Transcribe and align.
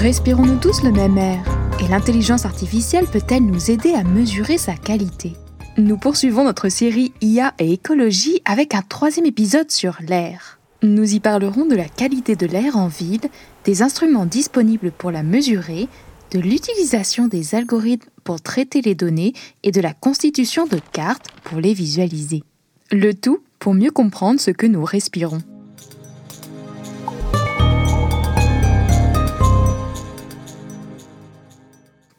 Respirons-nous 0.00 0.56
tous 0.56 0.82
le 0.82 0.92
même 0.92 1.18
air 1.18 1.44
Et 1.78 1.86
l'intelligence 1.88 2.46
artificielle 2.46 3.04
peut-elle 3.04 3.44
nous 3.44 3.70
aider 3.70 3.92
à 3.92 4.02
mesurer 4.02 4.56
sa 4.56 4.72
qualité? 4.72 5.34
Nous 5.76 5.98
poursuivons 5.98 6.42
notre 6.42 6.70
série 6.70 7.12
IA 7.20 7.52
et 7.58 7.74
écologie 7.74 8.40
avec 8.46 8.74
un 8.74 8.80
troisième 8.80 9.26
épisode 9.26 9.70
sur 9.70 9.98
l'air. 10.08 10.58
Nous 10.82 11.14
y 11.14 11.20
parlerons 11.20 11.66
de 11.66 11.76
la 11.76 11.84
qualité 11.84 12.34
de 12.34 12.46
l'air 12.46 12.78
en 12.78 12.88
ville, 12.88 13.20
des 13.64 13.82
instruments 13.82 14.24
disponibles 14.24 14.90
pour 14.90 15.10
la 15.10 15.22
mesurer, 15.22 15.86
de 16.30 16.38
l'utilisation 16.38 17.26
des 17.26 17.54
algorithmes 17.54 18.08
pour 18.24 18.40
traiter 18.40 18.80
les 18.80 18.94
données 18.94 19.34
et 19.64 19.70
de 19.70 19.82
la 19.82 19.92
constitution 19.92 20.64
de 20.64 20.80
cartes 20.94 21.26
pour 21.44 21.60
les 21.60 21.74
visualiser. 21.74 22.42
Le 22.90 23.12
tout 23.12 23.40
pour 23.58 23.74
mieux 23.74 23.90
comprendre 23.90 24.40
ce 24.40 24.50
que 24.50 24.66
nous 24.66 24.82
respirons. 24.82 25.42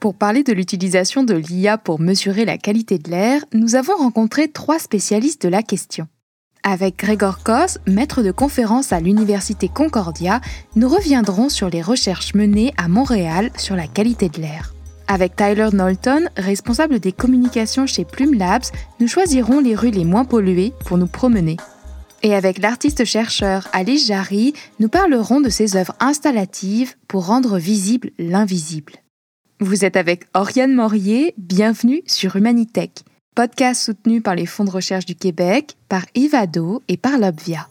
Pour 0.02 0.16
parler 0.16 0.41
de 0.41 0.52
l'utilisation 0.52 1.23
de 1.23 1.36
l'IA 1.36 1.78
pour 1.78 2.00
mesurer 2.00 2.44
la 2.44 2.58
qualité 2.58 2.98
de 2.98 3.12
l'air, 3.12 3.46
nous 3.54 3.76
avons 3.76 3.96
rencontré 3.96 4.48
trois 4.48 4.80
spécialistes 4.80 5.44
de 5.44 5.48
la 5.48 5.62
question. 5.62 6.08
Avec 6.64 6.98
Gregor 6.98 7.44
Kos, 7.44 7.77
maître 7.86 8.24
de 8.24 8.32
conférence 8.32 8.94
à 8.94 9.00
l'Université 9.00 9.68
Concordia, 9.68 10.41
nous 10.76 10.90
reviendrons 10.90 11.50
sur 11.50 11.70
les 11.70 11.84
recherches 11.84 12.34
menées 12.34 12.74
à 12.77 12.88
Montréal 12.88 13.52
sur 13.58 13.76
la 13.76 13.86
qualité 13.86 14.27
de 14.27 14.41
l'air. 14.41 14.74
Avec 15.08 15.36
Tyler 15.36 15.70
Knowlton, 15.72 16.30
responsable 16.36 16.99
des 16.99 17.12
communications 17.12 17.86
chez 17.86 18.04
Plume 18.04 18.34
Labs, 18.34 18.72
nous 18.99 19.08
choisirons 19.08 19.60
les 19.60 19.76
rues 19.76 19.91
les 19.91 20.05
moins 20.05 20.26
polluées 20.26 20.74
pour 20.84 20.98
nous 20.98 21.05
promener. 21.05 21.58
Et 22.24 22.34
avec 22.34 22.58
l'artiste-chercheur 22.58 23.68
Alice 23.71 24.08
Jarry, 24.08 24.54
nous 24.80 24.90
parlerons 24.90 25.41
de 25.41 25.49
ses 25.49 25.76
œuvres 25.76 25.93
installatives 25.99 26.96
pour 27.08 27.27
rendre 27.27 27.60
visible 27.60 28.10
l'invisible. 28.18 29.01
Vous 29.63 29.85
êtes 29.85 29.95
avec 29.95 30.23
Oriane 30.34 30.73
Morier, 30.73 31.35
bienvenue 31.37 32.01
sur 32.07 32.35
Humanitech, 32.35 33.04
podcast 33.35 33.84
soutenu 33.84 34.20
par 34.20 34.34
les 34.34 34.48
fonds 34.48 34.63
de 34.63 34.71
recherche 34.71 35.05
du 35.05 35.13
Québec, 35.13 35.77
par 35.87 36.03
Ivado 36.15 36.81
et 36.87 36.98
par 36.98 37.20
l'Obvia. 37.20 37.68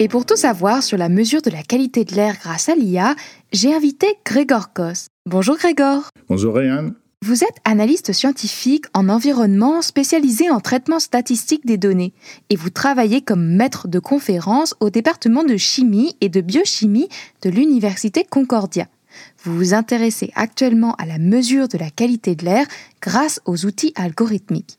Et 0.00 0.08
pour 0.08 0.26
tout 0.26 0.34
savoir 0.34 0.82
sur 0.82 0.98
la 0.98 1.08
mesure 1.08 1.40
de 1.40 1.50
la 1.50 1.62
qualité 1.62 2.04
de 2.04 2.16
l'air 2.16 2.34
grâce 2.42 2.68
à 2.68 2.74
l'IA, 2.74 3.14
j'ai 3.52 3.72
invité 3.72 4.08
Grégor 4.26 4.72
Kos. 4.72 5.06
Bonjour 5.24 5.56
Grégor. 5.56 6.08
Bonjour 6.28 6.56
Oriane. 6.56 6.94
Vous 7.24 7.42
êtes 7.42 7.58
analyste 7.64 8.12
scientifique 8.12 8.86
en 8.94 9.08
environnement 9.08 9.82
spécialisé 9.82 10.50
en 10.50 10.60
traitement 10.60 11.00
statistique 11.00 11.66
des 11.66 11.76
données 11.76 12.12
et 12.48 12.54
vous 12.54 12.70
travaillez 12.70 13.22
comme 13.22 13.56
maître 13.56 13.88
de 13.88 13.98
conférence 13.98 14.74
au 14.78 14.88
département 14.88 15.42
de 15.42 15.56
chimie 15.56 16.16
et 16.20 16.28
de 16.28 16.40
biochimie 16.40 17.08
de 17.42 17.50
l'Université 17.50 18.24
Concordia. 18.24 18.86
Vous 19.42 19.54
vous 19.56 19.74
intéressez 19.74 20.30
actuellement 20.36 20.94
à 20.94 21.06
la 21.06 21.18
mesure 21.18 21.66
de 21.66 21.76
la 21.76 21.90
qualité 21.90 22.36
de 22.36 22.44
l'air 22.44 22.66
grâce 23.02 23.40
aux 23.46 23.66
outils 23.66 23.92
algorithmiques. 23.96 24.78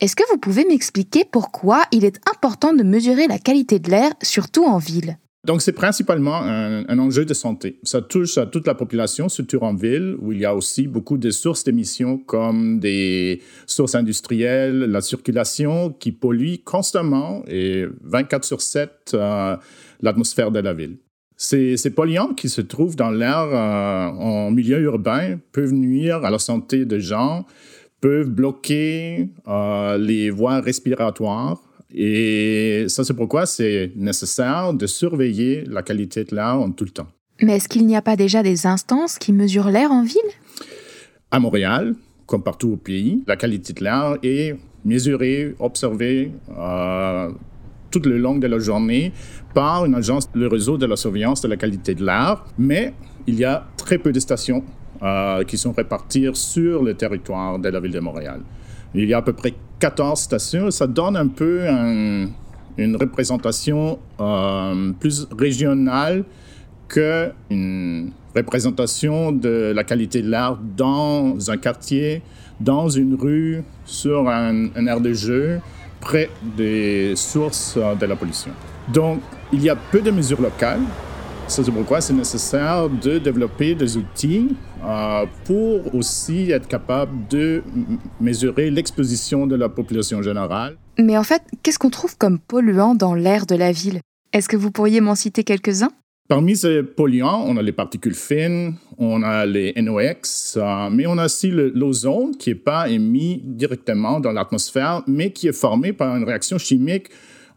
Est-ce 0.00 0.16
que 0.16 0.28
vous 0.32 0.38
pouvez 0.38 0.64
m'expliquer 0.64 1.24
pourquoi 1.24 1.82
il 1.92 2.04
est 2.04 2.18
important 2.28 2.72
de 2.72 2.82
mesurer 2.82 3.28
la 3.28 3.38
qualité 3.38 3.78
de 3.78 3.90
l'air, 3.90 4.12
surtout 4.22 4.64
en 4.64 4.78
ville? 4.78 5.18
Donc, 5.44 5.60
c'est 5.60 5.72
principalement 5.72 6.40
un, 6.42 6.98
enjeu 6.98 7.26
de 7.26 7.34
santé. 7.34 7.78
Ça 7.82 8.00
touche 8.00 8.38
à 8.38 8.46
toute 8.46 8.66
la 8.66 8.74
population, 8.74 9.28
surtout 9.28 9.58
en 9.58 9.74
ville, 9.74 10.16
où 10.20 10.32
il 10.32 10.38
y 10.38 10.46
a 10.46 10.54
aussi 10.54 10.86
beaucoup 10.86 11.18
de 11.18 11.30
sources 11.30 11.64
d'émissions 11.64 12.16
comme 12.16 12.80
des 12.80 13.42
sources 13.66 13.94
industrielles, 13.94 14.78
la 14.78 15.02
circulation 15.02 15.90
qui 15.92 16.12
pollue 16.12 16.56
constamment 16.64 17.42
et 17.46 17.84
24 18.02 18.44
sur 18.44 18.62
7 18.62 19.12
euh, 19.12 19.56
l'atmosphère 20.00 20.50
de 20.50 20.60
la 20.60 20.72
ville. 20.72 20.96
Ces, 21.36 21.76
polluants 21.94 22.32
qui 22.32 22.48
se 22.48 22.62
trouvent 22.62 22.96
dans 22.96 23.10
l'air 23.10 23.40
euh, 23.40 24.06
en 24.06 24.50
milieu 24.50 24.80
urbain 24.80 25.38
peuvent 25.52 25.74
nuire 25.74 26.24
à 26.24 26.30
la 26.30 26.38
santé 26.38 26.86
des 26.86 27.00
gens, 27.00 27.44
peuvent 28.00 28.30
bloquer 28.30 29.28
euh, 29.46 29.98
les 29.98 30.30
voies 30.30 30.60
respiratoires, 30.60 31.60
et 31.94 32.86
ça, 32.88 33.04
c'est 33.04 33.14
pourquoi 33.14 33.46
c'est 33.46 33.92
nécessaire 33.94 34.74
de 34.74 34.86
surveiller 34.86 35.64
la 35.66 35.82
qualité 35.82 36.24
de 36.24 36.34
l'air 36.34 36.56
en 36.56 36.72
tout 36.72 36.84
le 36.84 36.90
temps. 36.90 37.06
Mais 37.40 37.56
est-ce 37.56 37.68
qu'il 37.68 37.86
n'y 37.86 37.96
a 37.96 38.02
pas 38.02 38.16
déjà 38.16 38.42
des 38.42 38.66
instances 38.66 39.18
qui 39.18 39.32
mesurent 39.32 39.70
l'air 39.70 39.92
en 39.92 40.02
ville? 40.02 40.18
À 41.30 41.38
Montréal, 41.38 41.94
comme 42.26 42.42
partout 42.42 42.72
au 42.72 42.76
pays, 42.76 43.22
la 43.26 43.36
qualité 43.36 43.72
de 43.72 43.84
l'air 43.84 44.16
est 44.22 44.56
mesurée, 44.84 45.54
observée 45.60 46.32
euh, 46.58 47.30
tout 47.90 48.02
le 48.04 48.18
long 48.18 48.36
de 48.36 48.46
la 48.46 48.58
journée 48.58 49.12
par 49.54 49.84
une 49.84 49.94
agence, 49.94 50.28
le 50.34 50.48
réseau 50.48 50.76
de 50.76 50.86
la 50.86 50.96
surveillance 50.96 51.42
de 51.42 51.48
la 51.48 51.56
qualité 51.56 51.94
de 51.94 52.04
l'air. 52.04 52.44
Mais 52.58 52.92
il 53.26 53.36
y 53.36 53.44
a 53.44 53.66
très 53.76 53.98
peu 53.98 54.10
de 54.12 54.18
stations 54.18 54.64
euh, 55.02 55.44
qui 55.44 55.58
sont 55.58 55.72
réparties 55.72 56.28
sur 56.34 56.82
le 56.82 56.94
territoire 56.94 57.58
de 57.58 57.68
la 57.68 57.78
ville 57.78 57.92
de 57.92 58.00
Montréal. 58.00 58.40
Il 58.94 59.08
y 59.08 59.14
a 59.14 59.18
à 59.18 59.22
peu 59.22 59.32
près 59.32 59.54
14 59.84 60.18
stations. 60.18 60.70
Ça 60.70 60.86
donne 60.86 61.14
un 61.14 61.28
peu 61.28 61.68
une 62.78 62.96
représentation 62.96 63.98
euh, 64.18 64.92
plus 64.98 65.26
régionale 65.38 66.24
qu'une 66.88 68.10
représentation 68.34 69.30
de 69.30 69.74
la 69.76 69.84
qualité 69.84 70.22
de 70.22 70.30
l'air 70.30 70.56
dans 70.74 71.50
un 71.50 71.58
quartier, 71.58 72.22
dans 72.60 72.88
une 72.88 73.14
rue, 73.14 73.62
sur 73.84 74.26
un, 74.30 74.68
un 74.74 74.86
aire 74.86 75.02
de 75.02 75.12
jeu, 75.12 75.60
près 76.00 76.30
des 76.56 77.12
sources 77.14 77.76
de 77.76 78.06
la 78.06 78.16
pollution. 78.16 78.52
Donc, 78.88 79.20
il 79.52 79.62
y 79.62 79.68
a 79.68 79.76
peu 79.76 80.00
de 80.00 80.10
mesures 80.10 80.40
locales 80.40 80.80
c'est 81.48 81.70
pourquoi 81.70 82.00
c'est 82.00 82.12
nécessaire 82.12 82.88
de 82.88 83.18
développer 83.18 83.74
des 83.74 83.96
outils 83.96 84.48
euh, 84.84 85.24
pour 85.44 85.94
aussi 85.94 86.50
être 86.50 86.66
capable 86.66 87.12
de 87.28 87.62
mesurer 88.20 88.70
l'exposition 88.70 89.46
de 89.46 89.54
la 89.54 89.68
population 89.68 90.22
générale. 90.22 90.76
Mais 90.98 91.18
en 91.18 91.22
fait, 91.22 91.42
qu'est-ce 91.62 91.78
qu'on 91.78 91.90
trouve 91.90 92.16
comme 92.16 92.38
polluant 92.38 92.94
dans 92.94 93.14
l'air 93.14 93.46
de 93.46 93.54
la 93.54 93.72
ville? 93.72 94.00
Est-ce 94.32 94.48
que 94.48 94.56
vous 94.56 94.70
pourriez 94.70 95.00
m'en 95.00 95.14
citer 95.14 95.44
quelques-uns? 95.44 95.90
Parmi 96.28 96.56
ces 96.56 96.82
polluants, 96.82 97.44
on 97.46 97.58
a 97.58 97.62
les 97.62 97.72
particules 97.72 98.14
fines, 98.14 98.76
on 98.96 99.22
a 99.22 99.44
les 99.44 99.74
NOx, 99.76 100.56
euh, 100.56 100.88
mais 100.90 101.06
on 101.06 101.18
a 101.18 101.26
aussi 101.26 101.50
l'ozone 101.50 102.36
qui 102.36 102.50
n'est 102.50 102.56
pas 102.56 102.88
émis 102.88 103.42
directement 103.44 104.20
dans 104.20 104.32
l'atmosphère, 104.32 105.02
mais 105.06 105.30
qui 105.30 105.48
est 105.48 105.52
formé 105.52 105.92
par 105.92 106.16
une 106.16 106.24
réaction 106.24 106.56
chimique 106.56 107.08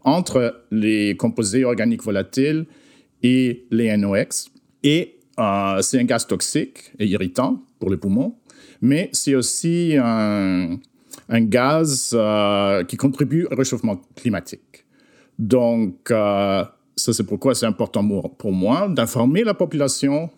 entre 0.04 0.62
les 0.70 1.16
composés 1.16 1.64
organiques 1.64 2.02
volatiles 2.02 2.66
et 3.22 3.66
les 3.70 3.96
NOx. 3.96 4.50
Et 4.82 5.18
euh, 5.38 5.82
c'est 5.82 5.98
un 6.00 6.04
gaz 6.04 6.26
toxique 6.26 6.92
et 6.98 7.06
irritant 7.06 7.62
pour 7.78 7.90
les 7.90 7.96
poumons, 7.96 8.34
mais 8.80 9.08
c'est 9.12 9.34
aussi 9.34 9.96
un, 9.98 10.78
gaz 11.30 12.12
euh, 12.14 12.84
qui 12.84 12.96
contribue 12.96 13.46
au 13.50 13.54
réchauffement 13.54 14.00
climatique. 14.16 14.84
Donc, 15.38 16.10
euh, 16.10 16.64
ça 16.96 17.12
c'est 17.12 17.24
pourquoi 17.24 17.54
c'est 17.54 17.66
important 17.66 18.06
pour 18.38 18.52
moi 18.52 18.88
d'informer 18.88 19.44
la 19.44 19.54
population 19.54 20.30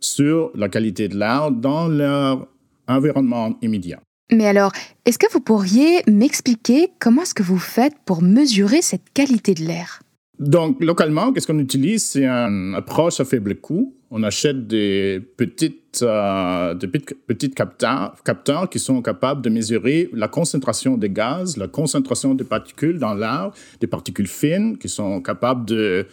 sur 0.00 0.50
la 0.54 0.68
qualité 0.68 1.08
de 1.08 1.16
l'air 1.16 1.50
dans 1.50 1.88
leur 1.88 2.46
environnement 2.86 3.56
immédiat. 3.62 4.00
Mais 4.32 4.46
alors, 4.46 4.70
est-ce 5.04 5.18
que 5.18 5.30
vous 5.32 5.40
pourriez 5.40 6.02
m'expliquer 6.06 6.92
comment 7.00 7.22
est-ce 7.22 7.34
que 7.34 7.42
vous 7.42 7.58
faites 7.58 7.94
pour 8.04 8.22
mesurer 8.22 8.80
cette 8.80 9.10
qualité 9.12 9.54
de 9.54 9.64
l'air? 9.64 10.00
Donc, 10.40 10.82
localement, 10.82 11.34
qu'est-ce 11.34 11.46
qu'on 11.46 11.58
utilise? 11.58 12.02
C'est 12.02 12.24
une 12.24 12.74
approche 12.74 13.20
à 13.20 13.26
faible 13.26 13.56
coût. 13.56 13.94
On 14.10 14.22
achète 14.22 14.66
des 14.66 15.20
petites, 15.36 16.00
euh, 16.02 16.72
des 16.72 16.88
petites 16.88 17.54
capteurs, 17.54 18.70
qui 18.70 18.78
sont 18.78 19.02
capables 19.02 19.42
de 19.42 19.50
mesurer 19.50 20.08
la 20.14 20.28
concentration 20.28 20.96
des 20.96 21.10
gaz, 21.10 21.58
la 21.58 21.68
concentration 21.68 22.34
des 22.34 22.44
particules 22.44 22.98
dans 22.98 23.12
l'air, 23.12 23.50
des 23.80 23.86
particules 23.86 24.28
fines 24.28 24.78
qui 24.78 24.88
sont 24.88 25.20
capables 25.20 25.66
de, 25.66 26.06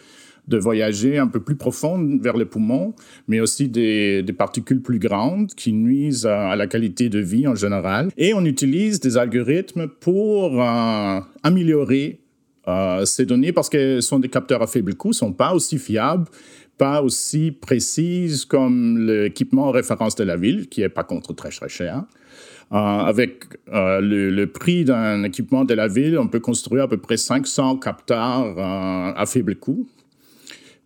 de 0.46 0.58
voyager 0.58 1.16
un 1.16 1.26
peu 1.26 1.40
plus 1.40 1.56
profond 1.56 2.18
vers 2.20 2.36
les 2.36 2.44
poumons, 2.44 2.94
mais 3.28 3.40
aussi 3.40 3.68
des, 3.68 4.22
des 4.22 4.32
particules 4.34 4.82
plus 4.82 4.98
grandes 4.98 5.54
qui 5.54 5.72
nuisent 5.72 6.26
à, 6.26 6.54
la 6.54 6.66
qualité 6.66 7.08
de 7.08 7.18
vie 7.18 7.48
en 7.48 7.54
général. 7.54 8.10
Et 8.18 8.34
on 8.34 8.44
utilise 8.44 9.00
des 9.00 9.16
algorithmes 9.16 9.88
pour 9.88 10.62
euh, 10.62 11.20
améliorer 11.42 12.20
euh, 12.68 13.06
ces 13.06 13.24
données, 13.24 13.52
parce 13.52 13.70
qu'elles 13.70 14.02
sont 14.02 14.18
des 14.18 14.28
capteurs 14.28 14.60
à 14.60 14.66
faible 14.66 14.94
coût, 14.94 15.14
sont 15.14 15.32
pas 15.32 15.54
aussi 15.54 15.78
fiables, 15.78 16.26
pas 16.76 17.00
aussi 17.02 17.50
précises 17.50 18.44
comme 18.44 19.06
l'équipement 19.06 19.70
référence 19.70 20.14
de 20.16 20.24
la 20.24 20.36
ville, 20.36 20.68
qui 20.68 20.82
est 20.82 20.90
par 20.90 21.06
contre 21.06 21.32
très 21.32 21.48
très 21.48 21.68
cher. 21.70 22.04
Euh, 22.70 22.76
avec 22.76 23.44
euh, 23.72 24.00
le, 24.02 24.44
prix 24.46 24.84
d'un 24.84 25.22
équipement 25.24 25.64
de 25.64 25.72
la 25.72 25.88
ville, 25.88 26.18
on 26.18 26.28
peut 26.28 26.40
construire 26.40 26.84
à 26.84 26.88
peu 26.88 26.98
près 26.98 27.16
500 27.16 27.78
capteurs 27.78 28.58
à 28.58 29.24
faible 29.26 29.56
coût. 29.56 29.88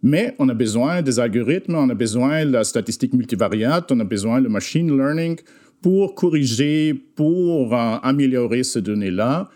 Mais 0.05 0.37
on 0.39 0.49
a 0.49 0.55
besoin 0.55 1.03
des 1.03 1.19
algorithmes, 1.19 1.75
on 1.75 1.91
a 1.91 1.95
besoin 1.95 2.47
de 2.47 2.53
la 2.53 2.63
statistique 2.63 3.13
multivariate, 3.13 3.91
on 3.91 3.99
a 3.99 4.05
besoin 4.05 4.41
de 4.41 4.47
machine 4.47 4.97
learning 4.97 5.41
pour 5.81 6.15
corriger, 6.15 6.95
pour 6.95 7.75
améliorer 7.75 8.63
ces 8.63 8.83
données-là 8.83 9.51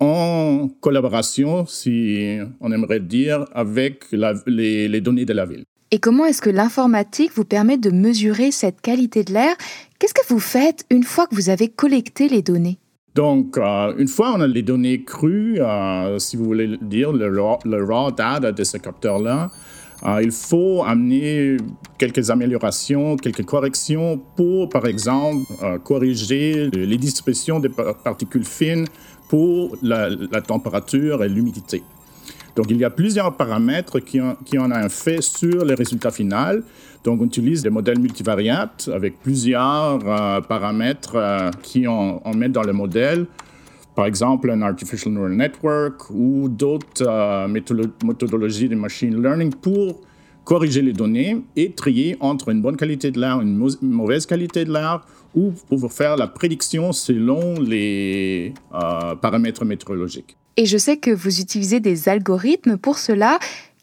en 0.00 0.68
collaboration, 0.80 1.66
si 1.66 2.38
on 2.60 2.72
aimerait 2.72 3.00
dire, 3.00 3.46
avec 3.52 4.04
les, 4.12 4.88
les 4.88 5.00
données 5.00 5.24
de 5.24 5.32
la 5.32 5.46
ville. 5.46 5.64
Et 5.90 5.98
comment 5.98 6.24
est-ce 6.24 6.42
que 6.42 6.50
l'informatique 6.50 7.30
vous 7.34 7.44
permet 7.44 7.78
de 7.78 7.90
mesurer 7.90 8.50
cette 8.50 8.80
qualité 8.80 9.22
de 9.22 9.32
l'air? 9.32 9.54
Qu'est-ce 9.98 10.14
que 10.14 10.26
vous 10.28 10.40
faites 10.40 10.84
une 10.90 11.04
fois 11.04 11.26
que 11.26 11.34
vous 11.34 11.50
avez 11.50 11.68
collecté 11.68 12.28
les 12.28 12.42
données? 12.42 12.78
Donc, 13.14 13.58
euh, 13.58 13.94
une 13.96 14.08
fois 14.08 14.34
on 14.36 14.40
a 14.40 14.46
les 14.46 14.62
données 14.62 15.04
crues, 15.04 15.60
euh, 15.60 16.18
si 16.18 16.36
vous 16.36 16.44
voulez 16.44 16.76
dire, 16.82 17.12
le 17.12 17.84
raw, 17.84 18.10
data 18.10 18.50
de 18.50 18.64
ce 18.64 18.76
capteur-là, 18.76 19.52
euh, 20.04 20.20
il 20.20 20.32
faut 20.32 20.82
amener 20.82 21.58
quelques 21.96 22.28
améliorations, 22.28 23.16
quelques 23.16 23.44
corrections 23.44 24.20
pour, 24.36 24.68
par 24.68 24.86
exemple, 24.86 25.44
corriger 25.84 26.68
les 26.70 26.98
distributions 26.98 27.60
des 27.60 27.68
particules 27.68 28.44
fines 28.44 28.86
pour 29.34 29.76
la, 29.82 30.40
température 30.42 31.24
et 31.24 31.28
l'humidité. 31.28 31.82
Donc, 32.54 32.66
il 32.70 32.76
y 32.76 32.84
a 32.84 32.90
plusieurs 32.90 33.36
paramètres 33.36 33.98
qui 33.98 34.20
ont, 34.20 34.36
qui 34.44 34.56
ont 34.60 34.70
un 34.70 34.86
effet 34.86 35.20
sur 35.20 35.64
le 35.64 35.74
résultat 35.74 36.12
final. 36.12 36.62
Donc, 37.02 37.20
on 37.20 37.24
utilise 37.24 37.60
des 37.60 37.70
modèles 37.70 37.98
multivariates 37.98 38.88
avec 38.94 39.20
plusieurs 39.20 39.98
euh, 40.06 40.40
paramètres 40.40 41.16
euh, 41.16 41.50
qui 41.64 41.88
on, 41.88 42.20
met 42.36 42.48
dans 42.48 42.62
le 42.62 42.72
modèle. 42.72 43.26
Par 43.96 44.06
exemple, 44.06 44.52
un 44.52 44.62
Artificial 44.62 45.12
Neural 45.12 45.32
Network 45.32 46.10
ou 46.10 46.48
d'autres 46.48 47.04
euh, 47.04 47.48
méthodologies 47.48 48.68
de 48.68 48.76
machine 48.76 49.20
learning 49.20 49.52
pour 49.52 50.00
corriger 50.44 50.82
les 50.82 50.92
données 50.92 51.42
et 51.56 51.72
trier 51.72 52.16
entre 52.20 52.50
une 52.50 52.60
bonne 52.60 52.76
qualité 52.76 53.10
de 53.10 53.20
l'air 53.20 53.40
une 53.40 53.56
mauvaise 53.82 54.26
qualité 54.26 54.64
de 54.64 54.72
l'air 54.72 55.06
ou 55.34 55.52
pour 55.68 55.92
faire 55.92 56.16
la 56.16 56.26
prédiction 56.26 56.92
selon 56.92 57.58
les 57.60 58.54
paramètres 58.70 59.64
météorologiques. 59.64 60.36
Et 60.56 60.66
je 60.66 60.78
sais 60.78 60.98
que 60.98 61.10
vous 61.10 61.40
utilisez 61.40 61.80
des 61.80 62.08
algorithmes 62.08 62.76
pour 62.76 62.98
cela. 62.98 63.38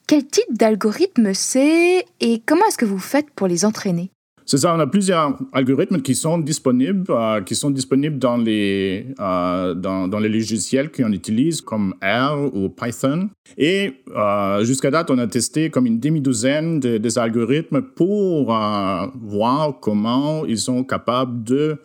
Quel 0.07 0.25
type 0.25 0.53
d'algorithme 0.53 1.33
c'est 1.33 2.05
et 2.19 2.41
comment 2.45 2.65
est-ce 2.67 2.77
que 2.77 2.85
vous 2.85 2.99
faites 2.99 3.29
pour 3.31 3.47
les 3.47 3.65
entraîner? 3.65 4.11
C'est 4.51 4.57
ça, 4.57 4.75
on 4.75 4.79
a 4.81 4.87
plusieurs 4.87 5.37
algorithmes 5.53 6.01
qui 6.01 6.13
sont 6.13 6.37
disponibles, 6.37 7.05
euh, 7.09 7.39
qui 7.39 7.55
sont 7.55 7.69
disponibles 7.69 8.19
dans 8.19 8.35
les, 8.35 9.05
euh, 9.17 9.73
dans, 9.73 10.09
dans, 10.09 10.19
les 10.19 10.27
logiciels 10.27 10.91
qu'on 10.91 11.13
utilise 11.13 11.61
comme 11.61 11.95
R 12.03 12.53
ou 12.53 12.67
Python. 12.67 13.29
Et 13.57 13.93
euh, 14.13 14.61
jusqu'à 14.65 14.91
date, 14.91 15.09
on 15.09 15.17
a 15.19 15.27
testé 15.27 15.69
comme 15.69 15.85
une 15.85 16.01
demi-douzaine 16.01 16.81
de, 16.81 16.97
des 16.97 17.17
algorithmes 17.17 17.81
pour 17.81 18.43
voir 18.43 19.79
comment 19.79 20.45
ils 20.45 20.59
sont 20.59 20.83
capables 20.83 21.45
de 21.45 21.77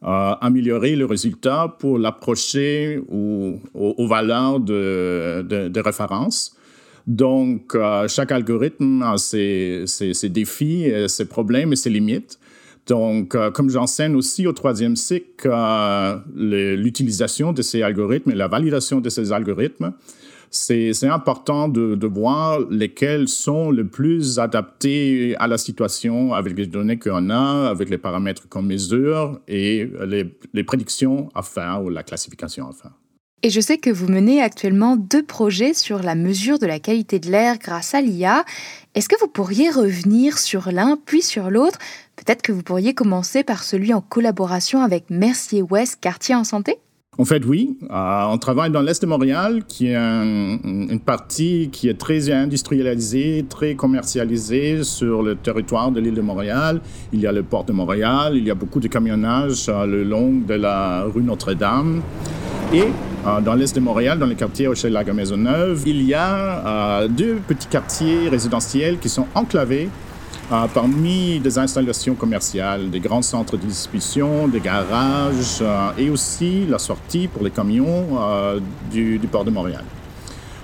améliorer 0.00 0.94
le 0.94 1.06
résultat 1.06 1.74
pour 1.80 1.98
l'approcher 1.98 3.00
aux, 3.10 4.06
valeurs 4.06 4.60
de, 4.60 5.80
référence. 5.80 6.54
Donc, 7.06 7.74
euh, 7.74 8.08
chaque 8.08 8.32
algorithme 8.32 9.02
a 9.02 9.18
ses, 9.18 9.84
défis, 10.30 10.90
ses 11.08 11.24
problèmes 11.26 11.72
et 11.72 11.76
ses 11.76 11.90
limites. 11.90 12.38
Donc, 12.86 13.34
euh, 13.34 13.50
comme 13.50 13.70
j'enseigne 13.70 14.14
aussi 14.14 14.46
au 14.46 14.52
troisième 14.52 14.96
cycle, 14.96 15.48
euh, 15.50 16.18
l'utilisation 16.34 17.52
de 17.52 17.62
ces 17.62 17.82
algorithmes 17.82 18.30
et 18.30 18.34
la 18.34 18.48
validation 18.48 19.00
de 19.00 19.08
ces 19.08 19.32
algorithmes, 19.32 19.92
c'est 20.50 20.92
important 21.08 21.68
de, 21.68 22.06
voir 22.06 22.60
lesquels 22.70 23.26
sont 23.26 23.72
le 23.72 23.88
plus 23.88 24.38
adaptés 24.38 25.34
à 25.38 25.48
la 25.48 25.58
situation 25.58 26.32
avec 26.32 26.56
les 26.56 26.66
données 26.66 26.98
qu'on 26.98 27.28
a, 27.30 27.68
avec 27.70 27.90
les 27.90 27.98
paramètres 27.98 28.48
qu'on 28.48 28.62
mesure 28.62 29.40
et 29.48 29.90
les, 30.06 30.32
les 30.52 30.62
prédictions 30.62 31.28
à 31.34 31.42
faire 31.42 31.82
ou 31.82 31.90
la 31.90 32.04
classification 32.04 32.68
à 32.68 32.72
faire. 32.72 32.92
Et 33.44 33.50
je 33.50 33.60
sais 33.60 33.76
que 33.76 33.90
vous 33.90 34.08
menez 34.08 34.40
actuellement 34.40 34.96
deux 34.96 35.22
projets 35.22 35.74
sur 35.74 36.02
la 36.02 36.14
mesure 36.14 36.58
de 36.58 36.64
la 36.64 36.78
qualité 36.80 37.18
de 37.18 37.30
l'air 37.30 37.58
grâce 37.58 37.94
à 37.94 38.00
l'IA. 38.00 38.42
Est-ce 38.94 39.06
que 39.06 39.20
vous 39.20 39.28
pourriez 39.28 39.68
revenir 39.68 40.38
sur 40.38 40.72
l'un 40.72 40.96
puis 41.04 41.20
sur 41.20 41.50
l'autre? 41.50 41.78
Peut-être 42.16 42.40
que 42.40 42.52
vous 42.52 42.62
pourriez 42.62 42.94
commencer 42.94 43.44
par 43.44 43.62
celui 43.62 43.92
en 43.92 44.00
collaboration 44.00 44.80
avec 44.80 45.10
Mercier 45.10 45.60
West 45.60 45.98
Quartier 46.00 46.34
en 46.34 46.44
Santé? 46.44 46.78
En 47.16 47.24
fait, 47.24 47.44
oui. 47.44 47.76
Euh, 47.90 48.24
on 48.28 48.38
travaille 48.38 48.70
dans 48.70 48.82
l'Est 48.82 49.00
de 49.00 49.06
Montréal, 49.06 49.62
qui 49.68 49.88
est 49.88 49.96
une 49.96 51.00
partie 51.00 51.68
qui 51.70 51.88
est 51.88 51.98
très 51.98 52.30
industrialisée, 52.30 53.44
très 53.48 53.74
commercialisée 53.74 54.82
sur 54.82 55.22
le 55.22 55.36
territoire 55.36 55.92
de 55.92 56.00
l'île 56.00 56.14
de 56.14 56.20
Montréal. 56.20 56.80
Il 57.12 57.20
y 57.20 57.26
a 57.26 57.32
le 57.32 57.42
port 57.42 57.64
de 57.64 57.72
Montréal, 57.72 58.32
il 58.34 58.44
y 58.44 58.50
a 58.50 58.54
beaucoup 58.54 58.80
de 58.80 58.88
camionnage 58.88 59.66
euh, 59.68 59.86
le 59.86 60.02
long 60.02 60.32
de 60.32 60.54
la 60.54 61.04
rue 61.04 61.22
Notre-Dame. 61.22 62.02
Et 62.72 62.82
euh, 63.26 63.40
dans 63.40 63.54
l'Est 63.54 63.74
de 63.76 63.80
Montréal, 63.80 64.18
dans 64.18 64.26
le 64.26 64.34
quartier 64.34 64.66
Hochelaga-Maisonneuve, 64.66 65.84
il 65.86 66.02
y 66.02 66.14
a 66.14 67.06
deux 67.08 67.36
petits 67.46 67.68
quartiers 67.68 68.28
résidentiels 68.28 68.98
qui 68.98 69.08
sont 69.08 69.26
enclavés 69.34 69.88
euh, 70.52 70.66
parmi 70.74 71.40
des 71.40 71.58
installations 71.58 72.14
commerciales, 72.14 72.90
des 72.90 73.00
grands 73.00 73.22
centres 73.22 73.56
de 73.56 73.62
distribution, 73.62 74.46
des 74.46 74.60
garages 74.60 75.60
euh, 75.62 75.90
et 75.96 76.10
aussi 76.10 76.66
la 76.66 76.78
sortie 76.78 77.28
pour 77.28 77.42
les 77.42 77.50
camions 77.50 78.06
euh, 78.20 78.60
du, 78.90 79.18
port 79.32 79.46
de 79.46 79.50
Montréal. 79.50 79.84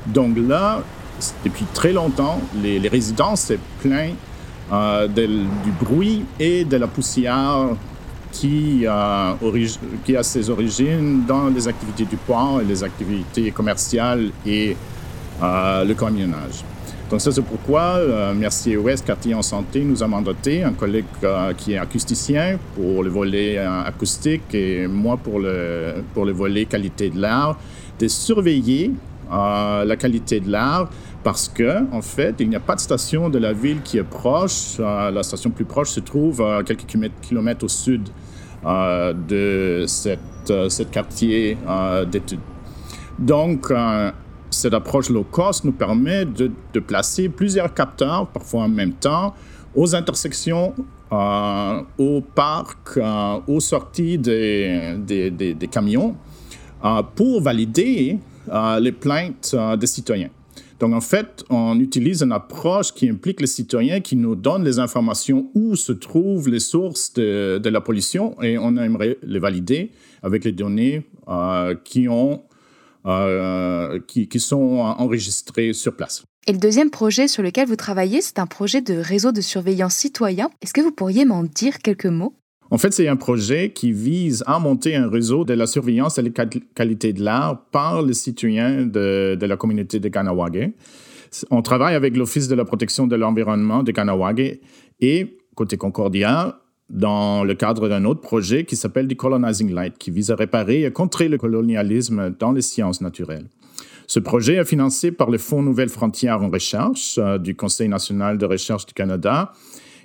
Donc 0.07 0.37
là, 0.37 0.83
depuis 1.43 1.65
très 1.73 1.95
longtemps, 1.95 2.41
les, 2.63 2.79
résidents 2.89 3.37
se 3.37 3.55
plaignent 3.81 4.17
du 5.15 5.73
bruit 5.81 6.27
et 6.39 6.65
de 6.65 6.77
la 6.77 6.87
poussière 6.87 7.69
qui, 8.33 8.87
a 8.87 9.37
ses 10.23 10.51
origines 10.51 11.25
dans 11.27 11.49
les 11.49 11.67
activités 11.67 12.05
du 12.05 12.17
port 12.17 12.61
et 12.61 12.65
les 12.65 12.85
activités 12.85 13.51
commerciales 13.51 14.31
et 14.45 14.77
le 15.43 15.93
camionnage. 15.95 16.65
Donc 17.11 17.21
ça, 17.21 17.33
c'est 17.33 17.43
pourquoi 17.43 17.97
euh, 17.97 18.33
Mercier 18.35 18.77
Ouest, 18.77 19.05
quartier 19.05 19.35
en 19.35 19.43
santé, 19.43 19.83
nous 19.83 20.01
a 20.01 20.07
mandaté 20.07 20.63
un 20.63 20.73
collègue 20.73 21.07
euh, 21.25 21.53
qui 21.55 21.73
est 21.73 21.79
acousticien 21.79 22.57
pour 22.77 23.03
le 23.03 23.11
volet 23.11 23.59
euh, 23.59 23.83
acoustique 23.83 24.55
et 24.55 24.87
moi 24.87 25.17
pour 25.17 25.41
le, 25.41 26.05
pour 26.15 26.25
le 26.25 26.31
volet 26.31 26.67
qualité 26.67 27.11
de 27.11 27.21
l'air, 27.21 27.57
de 27.99 28.07
surveiller 28.07 28.93
la 29.29 29.97
qualité 29.97 30.41
de 30.41 30.51
l'air 30.51 30.89
parce 31.23 31.49
que, 31.49 31.85
en 31.93 32.03
fait, 32.03 32.37
il 32.41 32.49
n'y 32.49 32.57
a 32.57 32.61
pas 32.61 32.75
de 32.75 32.81
station 32.81 33.29
de 33.29 33.39
la 33.39 33.53
ville 33.53 33.81
qui 33.83 33.99
est 33.99 34.05
proche. 34.05 34.79
la 34.79 35.23
station 35.23 35.51
plus 35.51 35.65
proche 35.65 35.91
se 35.91 36.01
trouve 36.01 36.43
à 36.43 36.65
quelques 36.65 36.87
kilomètres 37.23 37.65
au 37.65 37.69
sud 37.69 38.09
de 38.65 39.85
cette, 39.87 40.53
cette 40.69 40.91
quartier 40.91 41.57
d'études. 42.11 42.41
Donc, 43.21 43.71
cette 44.51 44.75
approche 44.75 45.09
low 45.11 45.25
cost 45.25 45.65
nous 45.65 45.73
permet 45.73 46.25
de, 46.25 46.51
placer 46.81 47.29
plusieurs 47.29 47.73
capteurs, 47.73 48.27
parfois 48.27 48.63
en 48.63 48.69
même 48.69 48.93
temps, 48.93 49.35
aux 49.75 49.95
intersections, 49.95 50.75
euh, 51.13 51.83
au 51.99 52.21
parc, 52.21 52.97
euh, 52.97 53.39
aux 53.47 53.61
sorties 53.61 54.19
des, 54.19 55.57
camions, 55.71 56.17
euh, 56.85 57.03
pour 57.15 57.43
valider 57.43 58.19
les 58.81 58.93
plaintes 58.93 59.55
des 59.79 59.87
citoyens. 59.87 60.31
Donc, 60.81 60.95
en 60.95 61.01
fait, 61.01 61.45
on 61.51 61.79
utilise 61.79 62.23
une 62.23 62.33
approche 62.33 62.93
qui 62.93 63.09
implique 63.09 63.41
les 63.41 63.47
citoyens, 63.47 64.01
qui 64.01 64.17
nous 64.17 64.35
donne 64.35 64.65
les 64.65 64.79
informations 64.79 65.51
où 65.55 65.77
se 65.77 65.93
trouvent 65.93 66.49
les 66.49 66.59
sources 66.59 67.13
de 67.13 67.69
la 67.69 67.81
pollution 67.83 68.41
et 68.43 68.57
on 68.57 68.77
aimerait 68.79 69.19
les 69.23 69.39
valider 69.39 69.91
avec 70.23 70.45
les 70.45 70.53
données 70.53 71.07
qui 71.85 72.09
ont 72.09 72.43
qui, 74.07 74.29
sont 74.41 74.79
enregistrés 74.79 75.73
sur 75.73 75.95
place. 75.95 76.23
Et 76.47 76.53
le 76.53 76.59
deuxième 76.59 76.91
projet 76.91 77.29
sur 77.29 77.43
lequel 77.43 77.69
vous 77.69 77.77
travaillez, 77.77 78.21
c'est 78.23 78.39
un 78.39 78.47
projet 78.47 78.81
de 78.81 78.95
réseau 78.95 79.33
de 79.33 79.41
surveillance 79.41 79.95
citoyen. 79.95 80.51
Est-ce 80.63 80.73
que 80.73 80.81
vous 80.81 80.93
pourriez 80.93 81.25
m'en 81.25 81.45
dire 81.45 81.79
quelques 81.79 82.07
mots? 82.07 82.35
En 82.71 82.79
fait, 82.79 82.93
c'est 82.93 83.09
un 83.09 83.17
projet 83.17 83.73
qui 83.73 83.93
vise 83.93 84.45
à 84.47 84.59
monter 84.59 84.95
un 84.95 85.09
réseau 85.09 85.45
de 85.45 85.55
la 85.55 85.67
surveillance 85.67 86.19
et 86.19 86.23
la 86.23 86.31
qualité 86.75 87.13
de 87.13 87.23
l'air 87.23 87.59
par 87.73 88.03
les 88.03 88.15
citoyens 88.15 88.87
de, 88.87 89.37
de 89.39 89.47
la 89.47 89.57
communauté 89.57 89.99
de 89.99 90.09
Kanawagé. 90.09 90.73
On 91.51 91.63
travaille 91.63 91.95
avec 91.95 92.17
l'Office 92.17 92.49
de 92.49 92.55
la 92.55 92.65
protection 92.65 93.07
de 93.07 93.17
l'environnement 93.17 93.83
de 93.83 93.93
Kanawagé 93.93 94.61
et, 95.01 95.39
côté 95.55 95.77
Concordia, 95.77 96.61
dans 96.91 97.45
le 97.45 97.55
cadre 97.55 97.89
d'un 97.89 98.05
autre 98.05 98.21
projet 98.21 98.65
qui 98.65 98.77
s'appelle 98.77 99.07
Decolonizing 99.07 99.73
Light, 99.73 99.97
qui 99.99 100.11
vise 100.11 100.31
à 100.31 100.35
réparer 100.35 100.85
et 100.85 100.91
contrer 100.91 101.29
le 101.29 101.39
colonialisme 101.39 102.35
dans 102.39 102.53
les 102.53 102.63
sciences 102.63 103.01
naturelles. 103.01 103.47
Ce 104.11 104.19
projet 104.19 104.55
est 104.55 104.65
financé 104.65 105.13
par 105.13 105.31
le 105.31 105.39
Fonds 105.39 105.63
Nouvelles 105.63 105.89
Frontières 105.89 106.43
en 106.43 106.51
Recherche 106.51 107.17
euh, 107.19 107.39
du 107.39 107.55
Conseil 107.55 107.89
national 107.89 108.39
de 108.39 108.45
recherche 108.45 108.85
du 108.85 108.93
Canada. 108.93 109.53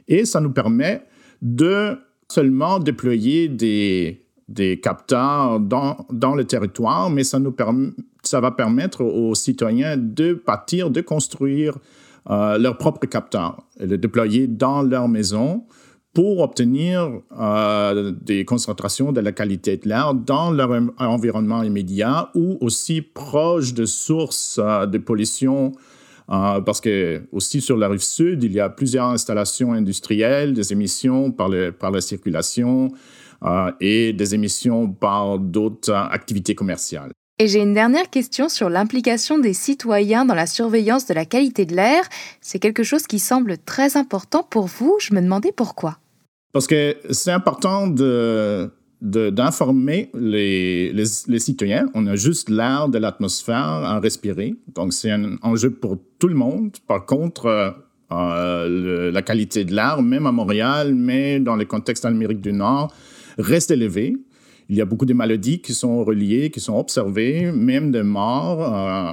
Et 0.08 0.26
ça 0.26 0.40
nous 0.42 0.52
permet 0.52 1.02
de 1.42 1.98
seulement 2.30 2.78
déployer 2.78 3.48
des, 3.48 4.24
des 4.48 4.80
capteurs 4.80 5.60
dans, 5.60 6.06
le 6.36 6.44
territoire, 6.44 7.10
mais 7.10 7.24
ça, 7.24 7.40
va 8.40 8.52
permettre 8.52 9.04
aux 9.04 9.34
citoyens 9.34 9.98
de 9.98 10.40
bâtir, 10.46 10.92
de 10.92 11.02
construire 11.02 11.76
euh, 12.30 12.60
leurs 12.60 12.78
propres 12.78 13.08
capteurs 13.08 13.66
et 13.80 13.88
de 13.88 13.96
déployer 13.96 14.46
dans 14.46 14.84
leur 14.84 15.08
maison 15.08 15.64
pour 16.16 16.40
obtenir 16.40 17.12
euh, 17.38 18.14
des 18.22 18.46
concentrations 18.46 19.12
de 19.12 19.20
la 19.20 19.34
qualité 19.34 19.76
de 19.76 19.90
l'air 19.90 20.14
dans 20.14 20.50
leur 20.50 20.72
environnement 20.98 21.62
immédiat 21.62 22.32
ou 22.34 22.58
aussi 22.62 23.02
proche 23.02 23.74
de 23.74 23.86
sources 23.86 24.58
euh, 24.64 24.86
de 24.86 24.98
pollution. 24.98 25.74
Euh, 26.32 26.62
parce 26.62 26.80
que 26.80 27.22
aussi 27.34 27.60
sur 27.60 27.76
la 27.76 27.90
rive 27.90 28.02
sud, 28.02 28.44
il 28.44 28.54
y 28.54 28.62
a 28.62 28.70
plusieurs 28.70 29.10
installations 29.10 29.74
industrielles, 29.74 30.54
des 30.54 30.72
émissions 30.72 31.32
par, 31.32 31.52
par 31.78 31.92
la 31.92 32.02
circulation 32.02 32.92
et 33.80 34.12
des 34.14 34.34
émissions 34.34 34.88
par 34.88 35.38
d'autres 35.38 35.94
activités 35.94 36.56
commerciales. 36.56 37.12
Et 37.38 37.48
j'ai 37.48 37.60
une 37.60 37.74
dernière 37.76 38.10
question 38.10 38.50
sur 38.50 38.70
l'implication 38.70 39.38
des 39.38 39.54
citoyens 39.54 40.26
dans 40.26 40.34
la 40.34 40.48
surveillance 40.48 41.06
de 41.06 41.14
la 41.14 41.26
qualité 41.26 41.66
de 41.66 41.76
l'air. 41.76 42.06
C'est 42.42 42.60
quelque 42.60 42.82
chose 42.82 43.06
qui 43.06 43.20
semble 43.20 43.58
très 43.58 43.98
important 43.98 44.42
pour 44.42 44.66
vous. 44.66 44.96
Je 45.00 45.14
me 45.14 45.22
demandais 45.22 45.52
pourquoi. 45.52 46.00
Parce 46.56 46.68
que 46.68 46.96
c'est 47.10 47.34
important 47.34 47.86
de, 47.86 48.72
d'informer 49.02 50.10
les, 50.18 50.94
les, 50.94 51.40
citoyens. 51.40 51.90
On 51.94 52.08
a 52.08 52.16
juste 52.16 52.50
l'air 52.50 52.88
de 52.88 52.98
l'atmosphère 52.98 53.58
à 53.58 54.00
respirer. 54.00 54.56
Donc, 54.74 54.94
c'est 54.94 55.12
un 55.12 55.36
enjeu 55.42 55.72
pour 55.72 55.98
tout 56.18 56.30
le 56.30 56.36
monde. 56.36 56.72
Par 56.88 57.06
contre, 57.06 57.76
euh, 58.10 59.12
la 59.12 59.22
qualité 59.22 59.66
de 59.66 59.76
l'air, 59.76 60.02
même 60.02 60.26
à 60.28 60.32
Montréal, 60.32 60.96
mais 60.96 61.42
dans 61.42 61.58
le 61.58 61.66
contexte 61.66 62.04
d'Amérique 62.04 62.40
du 62.40 62.54
Nord, 62.54 62.94
reste 63.38 63.72
élevée. 63.72 64.16
Il 64.70 64.78
y 64.78 64.82
a 64.82 64.86
beaucoup 64.86 65.06
de 65.06 65.14
maladies 65.14 65.60
qui 65.60 65.74
sont 65.74 66.06
reliées, 66.06 66.52
qui 66.52 66.62
sont 66.62 66.78
observées, 66.78 67.52
même 67.52 67.92
des 67.92 68.04
morts 68.04 68.74
euh, 68.74 69.12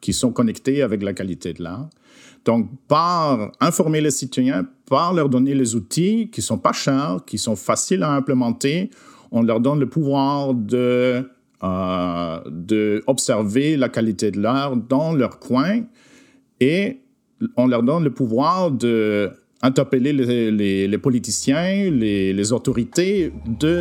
qui 0.00 0.12
sont 0.12 0.30
connectées 0.30 0.82
avec 0.82 1.02
la 1.02 1.14
qualité 1.14 1.52
de 1.52 1.64
l'air. 1.64 1.88
Donc, 2.46 2.70
par 2.86 3.50
informer 3.60 4.00
les 4.00 4.12
citoyens, 4.12 4.66
par 4.88 5.12
leur 5.12 5.28
donner 5.28 5.52
les 5.52 5.74
outils 5.74 6.30
qui 6.30 6.40
sont 6.40 6.58
pas 6.58 6.72
chers, 6.72 7.18
qui 7.26 7.38
sont 7.38 7.56
faciles 7.56 8.04
à 8.04 8.12
implémenter, 8.12 8.90
on 9.32 9.42
leur 9.42 9.60
donne 9.60 9.80
le 9.80 9.88
pouvoir 9.88 10.54
de, 10.54 11.28
euh, 11.64 13.00
observer 13.08 13.76
la 13.76 13.88
qualité 13.88 14.30
de 14.30 14.40
l'air 14.40 14.76
dans 14.76 15.12
leur 15.12 15.40
coin 15.40 15.82
et 16.60 17.00
on 17.56 17.66
leur 17.66 17.82
donne 17.82 18.04
le 18.04 18.12
pouvoir 18.12 18.70
de 18.70 19.30
interpeller 19.62 20.12
les, 20.12 20.86
les, 20.86 20.98
politiciens, 20.98 21.90
les, 21.90 22.32
les 22.32 22.52
autorités, 22.52 23.32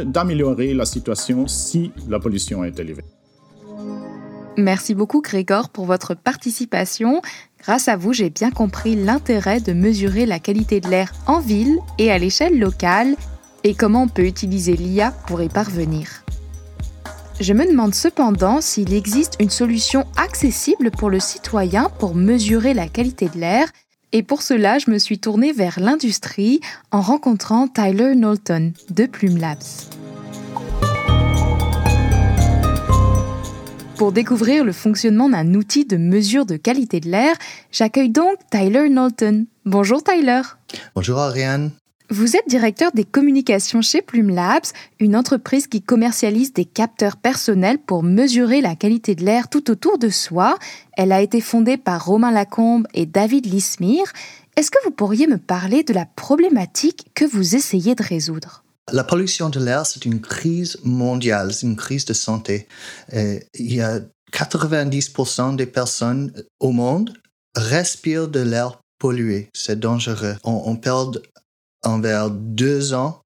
d'améliorer 0.07 0.73
la 0.73 0.85
situation 0.85 1.45
si 1.45 1.91
la 2.09 2.17
pollution 2.19 2.63
est 2.63 2.79
élevée. 2.79 3.03
Merci 4.57 4.95
beaucoup 4.95 5.21
Grégor 5.21 5.69
pour 5.69 5.85
votre 5.85 6.15
participation. 6.15 7.21
Grâce 7.65 7.87
à 7.87 7.97
vous, 7.97 8.13
j'ai 8.13 8.29
bien 8.29 8.51
compris 8.51 8.95
l'intérêt 8.95 9.59
de 9.59 9.73
mesurer 9.73 10.27
la 10.27 10.37
qualité 10.37 10.79
de 10.81 10.87
l'air 10.87 11.11
en 11.25 11.39
ville 11.39 11.79
et 11.97 12.11
à 12.11 12.19
l'échelle 12.19 12.59
locale 12.59 13.15
et 13.63 13.73
comment 13.73 14.03
on 14.03 14.07
peut 14.07 14.27
utiliser 14.27 14.75
l'IA 14.75 15.09
pour 15.25 15.41
y 15.41 15.49
parvenir. 15.49 16.23
Je 17.39 17.53
me 17.53 17.65
demande 17.65 17.95
cependant 17.95 18.61
s'il 18.61 18.93
existe 18.93 19.33
une 19.39 19.49
solution 19.49 20.05
accessible 20.15 20.91
pour 20.91 21.09
le 21.09 21.19
citoyen 21.19 21.89
pour 21.97 22.13
mesurer 22.13 22.75
la 22.75 22.87
qualité 22.87 23.29
de 23.29 23.39
l'air 23.39 23.67
et 24.11 24.21
pour 24.21 24.43
cela, 24.43 24.77
je 24.77 24.91
me 24.91 24.99
suis 24.99 25.17
tournée 25.17 25.51
vers 25.51 25.79
l'industrie 25.79 26.61
en 26.91 27.01
rencontrant 27.01 27.67
Tyler 27.67 28.13
Knowlton 28.13 28.73
de 28.91 29.07
Plume 29.07 29.37
Labs. 29.37 29.89
Pour 33.97 34.11
découvrir 34.11 34.65
le 34.65 34.73
fonctionnement 34.73 35.29
d'un 35.29 35.53
outil 35.53 35.85
de 35.85 35.95
mesure 35.95 36.45
de 36.45 36.57
qualité 36.57 36.99
de 36.99 37.09
l'air, 37.09 37.33
j'accueille 37.71 38.09
donc 38.09 38.35
Tyler 38.51 38.89
Knowlton. 38.89 39.45
Bonjour 39.63 40.03
Tyler. 40.03 40.41
Bonjour 40.95 41.17
Ariane. 41.17 41.71
Vous 42.09 42.35
êtes 42.35 42.47
directeur 42.47 42.91
des 42.91 43.05
communications 43.05 43.81
chez 43.81 44.01
Plume 44.01 44.29
Labs, 44.29 44.65
une 44.99 45.15
entreprise 45.15 45.67
qui 45.67 45.81
commercialise 45.81 46.51
des 46.51 46.65
capteurs 46.65 47.15
personnels 47.15 47.79
pour 47.79 48.03
mesurer 48.03 48.59
la 48.59 48.75
qualité 48.75 49.15
de 49.15 49.23
l'air 49.23 49.47
tout 49.47 49.71
autour 49.71 49.97
de 49.97 50.09
soi. 50.09 50.59
Elle 50.97 51.13
a 51.13 51.21
été 51.21 51.39
fondée 51.39 51.77
par 51.77 52.05
Romain 52.05 52.31
Lacombe 52.31 52.87
et 52.93 53.05
David 53.05 53.45
Lismire. 53.45 54.11
Est-ce 54.57 54.71
que 54.71 54.83
vous 54.83 54.91
pourriez 54.91 55.25
me 55.25 55.37
parler 55.37 55.83
de 55.83 55.93
la 55.93 56.05
problématique 56.05 57.07
que 57.15 57.25
vous 57.25 57.55
essayez 57.55 57.95
de 57.95 58.03
résoudre? 58.03 58.64
La 58.91 59.03
pollution 59.03 59.49
de 59.49 59.59
l'air, 59.59 59.85
c'est 59.85 60.05
une 60.05 60.21
crise 60.21 60.77
mondiale, 60.83 61.53
c'est 61.53 61.65
une 61.65 61.75
crise 61.75 62.05
de 62.05 62.13
santé. 62.13 62.67
il 63.11 63.73
y 63.73 63.81
a 63.81 64.01
90% 64.31 65.55
des 65.55 65.65
personnes 65.65 66.33
au 66.59 66.71
monde 66.71 67.13
respirent 67.55 68.27
de 68.27 68.41
l'air 68.41 68.79
pollué. 68.99 69.49
C'est 69.53 69.79
dangereux. 69.79 70.35
On, 70.43 70.63
on, 70.65 70.75
perd 70.75 71.21
envers 71.83 72.29
deux 72.29 72.93
ans 72.93 73.21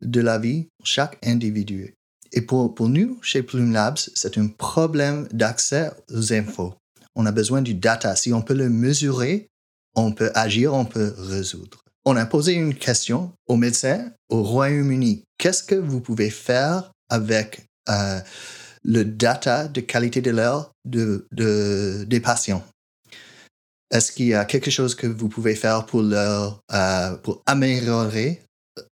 de 0.00 0.20
la 0.20 0.38
vie 0.38 0.68
chaque 0.84 1.18
individu. 1.24 1.94
Et 2.32 2.42
pour, 2.42 2.74
pour 2.74 2.88
nous, 2.88 3.18
chez 3.22 3.42
Plume 3.42 3.72
Labs, 3.72 3.98
c'est 4.14 4.36
un 4.38 4.48
problème 4.48 5.28
d'accès 5.32 5.90
aux 6.12 6.32
infos. 6.32 6.74
On 7.14 7.26
a 7.26 7.32
besoin 7.32 7.62
du 7.62 7.74
data. 7.74 8.14
Si 8.16 8.32
on 8.32 8.42
peut 8.42 8.54
le 8.54 8.68
mesurer, 8.68 9.48
on 9.94 10.12
peut 10.12 10.30
agir, 10.34 10.74
on 10.74 10.84
peut 10.84 11.14
résoudre. 11.18 11.84
On 12.10 12.16
a 12.16 12.24
posé 12.24 12.54
une 12.54 12.74
question 12.74 13.34
aux 13.48 13.56
médecins 13.56 14.10
au 14.30 14.42
Royaume-Uni. 14.42 15.24
Qu'est-ce 15.36 15.62
que 15.62 15.74
vous 15.74 16.00
pouvez 16.00 16.30
faire 16.30 16.90
avec 17.10 17.66
euh, 17.90 18.18
le 18.82 19.04
data 19.04 19.68
de 19.68 19.82
qualité 19.82 20.22
de 20.22 20.30
l'air 20.30 20.70
de, 20.86 21.26
de, 21.32 22.06
des 22.08 22.20
patients? 22.20 22.64
Est-ce 23.90 24.10
qu'il 24.10 24.28
y 24.28 24.32
a 24.32 24.46
quelque 24.46 24.70
chose 24.70 24.94
que 24.94 25.06
vous 25.06 25.28
pouvez 25.28 25.54
faire 25.54 25.84
pour, 25.84 26.00
euh, 26.00 27.16
pour 27.16 27.42
améliorer 27.44 28.40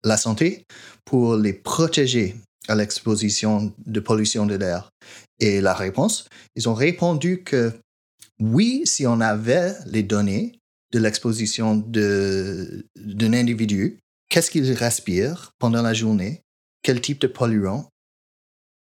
la 0.04 0.16
santé, 0.16 0.64
pour 1.04 1.34
les 1.34 1.52
protéger 1.52 2.36
à 2.68 2.76
l'exposition 2.76 3.74
de 3.86 3.98
pollution 3.98 4.46
de 4.46 4.54
l'air? 4.54 4.88
Et 5.40 5.60
la 5.60 5.74
réponse, 5.74 6.28
ils 6.54 6.68
ont 6.68 6.74
répondu 6.74 7.42
que 7.42 7.72
oui, 8.40 8.82
si 8.84 9.04
on 9.04 9.20
avait 9.20 9.74
les 9.86 10.04
données 10.04 10.59
de 10.92 10.98
l'exposition 10.98 11.76
d'un 11.76 13.32
individu, 13.32 13.98
qu'est-ce 14.28 14.50
qu'il 14.50 14.70
respire 14.72 15.52
pendant 15.58 15.82
la 15.82 15.94
journée, 15.94 16.42
quel 16.82 17.00
type 17.00 17.20
de 17.20 17.26
polluant, 17.26 17.88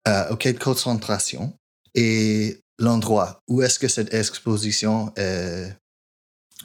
euh, 0.08 0.34
quelle 0.36 0.58
concentration? 0.58 1.54
Et 1.94 2.60
l'endroit 2.78 3.40
où 3.48 3.62
est-ce 3.62 3.78
que 3.78 3.88
cette 3.88 4.14
exposition 4.14 5.12
est, 5.16 5.74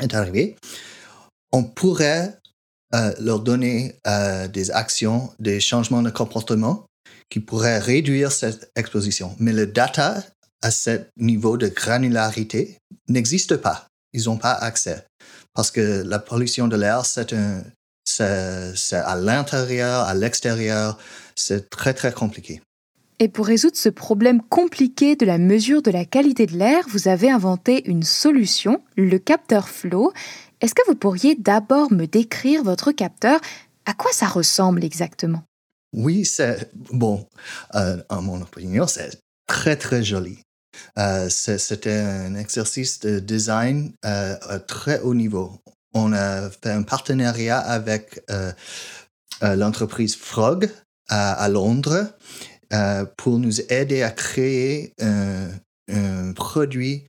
est 0.02 0.14
arrivé, 0.14 0.56
on 1.52 1.64
pourrait 1.64 2.38
euh, 2.94 3.14
leur 3.20 3.40
donner 3.40 3.96
euh, 4.08 4.48
des 4.48 4.72
actions, 4.72 5.34
des 5.40 5.60
changements 5.60 6.02
de 6.02 6.12
comportement 6.12 6.86
qui 7.30 7.40
pourraient 7.40 7.80
réduire 7.80 8.32
cette 8.32 8.72
exposition. 8.76 9.36
Mais 9.40 9.54
le 9.54 9.68
data 9.68 10.24
à 10.62 10.72
ce 10.72 11.02
niveau 11.18 11.58
de 11.58 11.68
granularité 11.68 12.78
n'existe 13.10 13.58
pas. 13.58 13.88
Ils 14.14 14.26
n'ont 14.26 14.38
pas 14.38 14.54
accès. 14.54 15.06
Parce 15.56 15.72
que 15.72 16.04
la 16.06 16.20
pollution 16.20 16.68
de 16.68 16.76
l'air, 16.76 17.06
c'est 17.06 17.34
à 18.94 19.16
l'intérieur, 19.16 20.02
à 20.02 20.14
l'extérieur. 20.14 20.98
C'est 21.36 21.70
très, 21.70 21.94
très 21.94 22.12
compliqué. 22.12 22.62
Et 23.20 23.30
pour 23.30 23.46
résoudre 23.46 23.78
ce 23.78 23.88
problème 23.88 24.42
compliqué 24.42 25.16
de 25.16 25.26
la 25.26 25.38
mesure 25.38 25.82
de 25.82 25.90
la 25.90 26.04
qualité 26.04 26.46
de 26.46 26.58
l'air, 26.58 26.84
vous 26.90 27.08
avez 27.08 27.32
inventé 27.32 27.90
une 27.90 28.04
solution, 28.04 28.84
le 28.98 29.18
capteur 29.18 29.70
Flow. 29.70 30.12
Est-ce 30.60 30.76
que 30.76 30.86
vous 30.88 30.96
pourriez 30.96 31.36
d'abord 31.36 31.94
me 31.94 32.06
décrire 32.06 32.64
votre 32.64 32.92
capteur? 32.92 33.40
À 33.86 33.94
quoi 33.94 34.12
ça 34.12 34.28
ressemble 34.28 34.84
exactement? 34.84 35.44
Oui, 35.94 36.26
c'est 36.26 36.70
bon. 36.92 37.26
Euh, 37.76 38.04
en 38.10 38.22
mon 38.22 38.42
opinion, 38.42 38.86
c'est 38.86 39.18
très 39.48 39.78
très 39.78 40.04
joli. 40.04 40.40
Euh, 40.98 41.30
C'était 41.30 42.00
un 42.00 42.36
exercice 42.36 43.00
de 43.00 43.20
design 43.20 43.94
euh, 44.06 44.36
à 44.42 44.60
très 44.60 45.00
haut 45.02 45.14
niveau. 45.14 45.60
On 45.94 46.14
a 46.14 46.50
fait 46.50 46.72
un 46.72 46.84
partenariat 46.84 47.60
avec 47.60 48.22
euh, 48.30 48.52
l'entreprise 49.42 50.16
Frog 50.16 50.70
à 51.08 51.48
Londres 51.50 52.08
pour 53.16 53.38
nous 53.38 53.62
aider 53.72 54.02
à 54.02 54.10
créer 54.10 54.94
un, 55.00 56.34
produit 56.34 57.06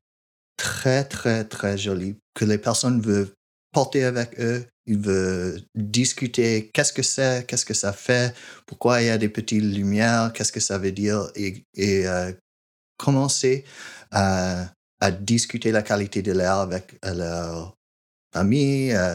très, 0.56 1.04
très, 1.04 1.44
très 1.44 1.78
joli 1.78 2.16
que 2.35 2.44
les 2.44 2.58
personnes 2.58 3.00
veulent 3.00 3.32
porter 3.73 4.04
avec 4.04 4.38
eux. 4.40 4.64
Ils 4.87 4.99
veulent 4.99 5.61
discuter 5.75 6.70
qu'est-ce 6.73 6.92
que 6.92 7.02
c'est, 7.02 7.44
qu'est-ce 7.46 7.64
que 7.64 7.75
ça 7.75 7.92
fait, 7.92 8.35
pourquoi 8.66 9.02
il 9.02 9.08
y 9.08 9.11
a 9.11 9.18
des 9.18 9.28
petites 9.28 9.62
lumières, 9.62 10.32
qu'est-ce 10.32 10.52
que 10.52 10.61
ça 10.61 10.78
veut 10.78 10.92
dire 10.92 11.28
et, 11.35 11.64
euh, 12.06 12.32
commencer 12.96 13.64
à, 14.10 14.66
discuter 15.20 15.72
la 15.72 15.82
qualité 15.82 16.22
de 16.22 16.32
l'air 16.32 16.54
avec 16.54 16.98
leur 17.04 17.76
famille, 18.32 18.92
euh, 18.92 19.14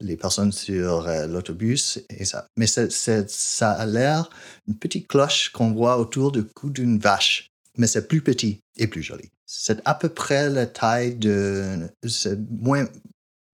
les 0.00 0.16
personnes 0.16 0.52
sur 0.52 1.08
euh, 1.08 1.26
l'autobus 1.26 1.98
et 2.10 2.24
ça. 2.24 2.46
Mais 2.56 2.66
ça 2.66 3.70
a 3.72 3.86
l'air 3.86 4.30
une 4.68 4.78
petite 4.78 5.08
cloche 5.08 5.50
qu'on 5.50 5.72
voit 5.72 5.98
autour 5.98 6.32
du 6.32 6.44
cou 6.44 6.70
d'une 6.70 6.98
vache, 6.98 7.48
mais 7.76 7.86
c'est 7.86 8.06
plus 8.08 8.22
petit 8.22 8.60
et 8.76 8.86
plus 8.86 9.02
joli. 9.02 9.30
C'est 9.46 9.80
à 9.84 9.94
peu 9.94 10.08
près 10.08 10.48
la 10.48 10.66
taille 10.66 11.16
de, 11.16 11.88
c'est 12.06 12.38
moins, 12.50 12.86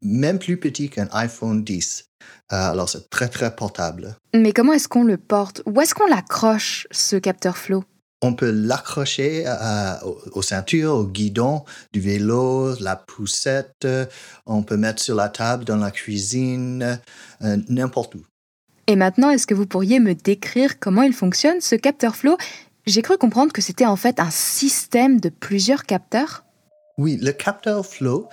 même 0.02 0.38
plus 0.38 0.58
petit 0.58 0.90
qu'un 0.90 1.08
iPhone 1.12 1.64
10. 1.64 2.04
Euh, 2.52 2.70
alors, 2.70 2.88
c'est 2.88 3.10
très, 3.10 3.28
très 3.28 3.54
portable. 3.54 4.16
Mais 4.34 4.52
comment 4.52 4.72
est-ce 4.72 4.88
qu'on 4.88 5.04
le 5.04 5.16
porte? 5.16 5.62
Où 5.66 5.80
est-ce 5.80 5.94
qu'on 5.94 6.06
l'accroche, 6.06 6.86
ce 6.90 7.16
capteur 7.16 7.58
flow? 7.58 7.84
On 8.22 8.34
peut 8.34 8.50
l'accrocher 8.50 9.44
aux, 10.32 10.42
ceintures, 10.42 10.94
au 10.94 11.04
guidon 11.04 11.64
du 11.92 12.00
vélo, 12.00 12.74
la 12.80 12.96
poussette. 12.96 13.86
On 14.46 14.62
peut 14.62 14.76
mettre 14.76 15.00
sur 15.00 15.14
la 15.14 15.28
table 15.28 15.64
dans 15.64 15.76
la 15.76 15.90
cuisine, 15.90 17.00
euh, 17.42 17.56
n'importe 17.68 18.16
où. 18.16 18.24
Et 18.86 18.96
maintenant, 18.96 19.30
est-ce 19.30 19.46
que 19.46 19.54
vous 19.54 19.66
pourriez 19.66 20.00
me 20.00 20.14
décrire 20.14 20.80
comment 20.80 21.02
il 21.02 21.12
fonctionne, 21.12 21.60
ce 21.60 21.76
capteur 21.76 22.16
flow? 22.16 22.36
J'ai 22.86 23.02
cru 23.02 23.18
comprendre 23.18 23.52
que 23.52 23.60
c'était 23.60 23.86
en 23.86 23.96
fait 23.96 24.18
un 24.18 24.30
système 24.30 25.20
de 25.20 25.28
plusieurs 25.28 25.84
capteurs. 25.84 26.44
Oui, 26.96 27.18
le 27.20 27.32
capteur 27.32 27.86
flow, 27.86 28.28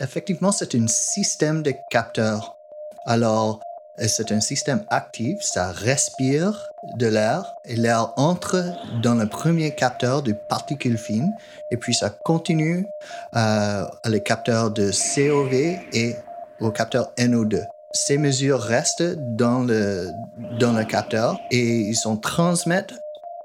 effectivement, 0.00 0.52
c'est 0.52 0.74
un 0.74 0.86
système 0.86 1.62
de 1.62 1.74
capteurs. 1.90 2.54
Alors, 3.06 3.60
c'est 3.98 4.32
un 4.32 4.40
système 4.40 4.82
actif, 4.88 5.42
ça 5.42 5.70
respire 5.70 6.70
de 6.96 7.06
l'air 7.06 7.54
et 7.64 7.76
l'air 7.76 8.12
entre 8.16 8.64
dans 9.02 9.14
le 9.14 9.26
premier 9.26 9.74
capteur 9.74 10.22
de 10.22 10.32
particules 10.32 10.98
fines 10.98 11.32
et 11.70 11.76
puis 11.76 11.94
ça 11.94 12.10
continue 12.10 12.86
euh, 13.36 13.84
à 13.84 14.08
les 14.08 14.22
capteurs 14.22 14.70
de 14.70 14.90
COV 14.90 15.52
et 15.92 16.16
au 16.60 16.70
capteur 16.70 17.12
NO2. 17.18 17.64
Ces 17.92 18.16
mesures 18.16 18.60
restent 18.60 19.16
dans 19.36 19.60
le, 19.60 20.10
dans 20.58 20.72
le 20.72 20.84
capteur 20.84 21.38
et 21.50 21.60
ils 21.60 21.96
sont 21.96 22.16
transmettent 22.16 22.94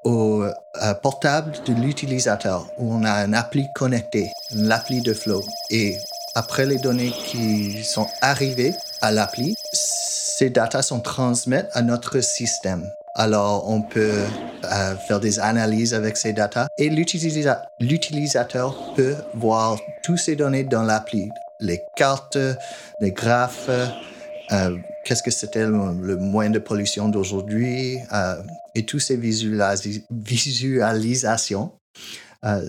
au 0.06 0.44
euh, 0.44 0.94
portable 1.01 1.51
de 1.66 1.74
l'utilisateur 1.74 2.66
où 2.77 2.94
on 2.94 3.04
a 3.04 3.12
un 3.12 3.34
appli 3.34 3.68
connecté, 3.75 4.32
l'appli 4.51 5.01
de 5.01 5.13
flow. 5.13 5.44
Et 5.70 5.98
après 6.34 6.66
les 6.66 6.77
données 6.77 7.12
qui 7.12 7.84
sont 7.84 8.08
arrivées 8.22 8.74
à 9.01 9.12
l'appli, 9.12 9.56
ces 10.38 10.50
datas 10.51 10.84
sont 10.84 11.00
transmises 11.00 11.65
à 11.74 11.82
notre 11.82 12.22
système. 12.22 12.88
Alors, 13.15 13.67
on 13.67 13.82
peut 13.82 14.22
euh, 14.65 14.96
faire 15.08 15.20
des 15.20 15.39
analyses 15.39 15.96
avec 15.96 16.15
ces 16.15 16.32
datas 16.32 16.67
et 16.77 16.89
l'utilisateur 16.89 18.94
peut 18.96 19.15
voir 19.34 19.79
toutes 20.03 20.20
ces 20.20 20.36
données 20.36 20.63
dans 20.63 20.84
l'appli. 20.84 21.27
Les 21.60 21.82
cartes, 21.96 22.38
les 23.01 23.12
graphes, 23.12 23.72
euh, 24.51 24.77
qu'est-ce 25.03 25.24
que 25.24 25.32
c'était 25.32 25.65
le, 25.65 26.17
moins 26.17 26.51
de 26.51 26.60
pollution 26.60 27.10
d'aujourd'hui 27.10 27.98
euh, 28.13 28.36
et 28.75 28.86
toutes 28.86 29.01
ces 29.01 29.17
visualisations 29.17 31.72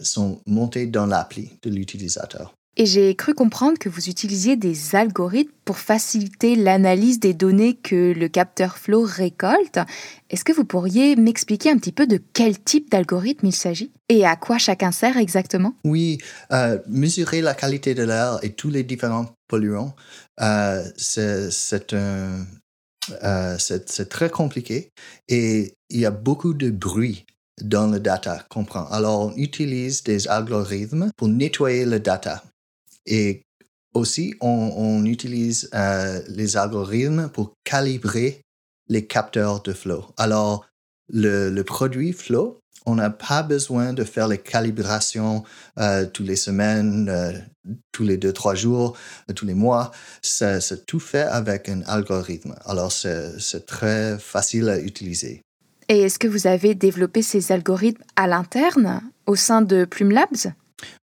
sont 0.02 0.40
montées 0.46 0.86
dans 0.86 1.04
l'appli 1.04 1.58
de 1.62 1.68
l'utilisateur. 1.68 2.54
Et 2.80 2.86
j'ai 2.86 3.16
cru 3.16 3.34
comprendre 3.34 3.76
que 3.76 3.88
vous 3.88 4.08
utilisiez 4.08 4.54
des 4.54 4.94
algorithmes 4.94 5.50
pour 5.64 5.78
faciliter 5.78 6.54
l'analyse 6.54 7.18
des 7.18 7.34
données 7.34 7.74
que 7.74 8.12
le 8.12 8.28
capteur 8.28 8.78
Flow 8.78 9.02
récolte. 9.02 9.80
Est-ce 10.30 10.44
que 10.44 10.52
vous 10.52 10.64
pourriez 10.64 11.16
m'expliquer 11.16 11.70
un 11.70 11.76
petit 11.76 11.90
peu 11.90 12.06
de 12.06 12.20
quel 12.32 12.56
type 12.60 12.88
d'algorithme 12.88 13.46
il 13.46 13.52
s'agit 13.52 13.90
et 14.08 14.24
à 14.24 14.36
quoi 14.36 14.58
chacun 14.58 14.92
sert 14.92 15.16
exactement? 15.16 15.74
Oui, 15.82 16.18
euh, 16.52 16.78
mesurer 16.86 17.42
la 17.42 17.54
qualité 17.54 17.96
de 17.96 18.04
l'air 18.04 18.38
et 18.42 18.52
tous 18.52 18.70
les 18.70 18.84
différents 18.84 19.26
polluants, 19.48 19.96
euh, 20.40 20.84
c'est 20.96 21.92
euh, 21.94 23.56
très 24.08 24.30
compliqué 24.30 24.92
et 25.26 25.74
il 25.90 25.98
y 25.98 26.06
a 26.06 26.12
beaucoup 26.12 26.54
de 26.54 26.70
bruit 26.70 27.26
dans 27.60 27.88
le 27.88 27.98
data 27.98 28.44
qu'on. 28.48 28.64
Alors, 28.90 29.32
on 29.32 29.36
utilise 29.36 30.04
des 30.04 30.28
algorithmes 30.28 31.10
pour 31.16 31.26
nettoyer 31.26 31.84
le 31.84 31.98
data. 31.98 32.44
Et 33.08 33.42
aussi, 33.94 34.34
on, 34.40 35.04
utilise 35.06 35.70
euh, 35.74 36.20
les 36.28 36.56
algorithmes 36.56 37.30
pour 37.30 37.54
calibrer 37.64 38.42
les 38.88 39.06
capteurs 39.06 39.62
de 39.62 39.72
flow. 39.72 40.04
Alors, 40.18 40.66
le, 41.10 41.62
produit 41.62 42.12
flow, 42.12 42.60
on 42.84 42.96
n'a 42.96 43.08
pas 43.08 43.42
besoin 43.42 43.94
de 43.94 44.04
faire 44.04 44.28
les 44.28 44.38
calibrations 44.38 45.42
euh, 45.78 46.04
tous 46.04 46.22
les 46.22 46.36
semaines, 46.36 47.08
euh, 47.08 47.32
tous 47.92 48.04
les 48.04 48.18
deux, 48.18 48.32
trois 48.32 48.54
jours, 48.54 48.96
tous 49.34 49.46
les 49.46 49.54
mois. 49.54 49.90
C'est 50.20 50.86
tout 50.86 51.00
fait 51.00 51.22
avec 51.22 51.70
un 51.70 51.80
algorithme. 51.86 52.54
Alors, 52.66 52.92
c'est 52.92 53.66
très 53.66 54.18
facile 54.18 54.68
à 54.68 54.78
utiliser. 54.78 55.40
Et 55.88 56.02
est-ce 56.02 56.18
que 56.18 56.28
vous 56.28 56.46
avez 56.46 56.74
développé 56.74 57.22
ces 57.22 57.52
algorithmes 57.52 58.04
à 58.16 58.26
l'interne, 58.26 59.00
au 59.24 59.34
sein 59.34 59.62
de 59.62 59.86
Plume 59.86 60.10
Labs 60.10 60.52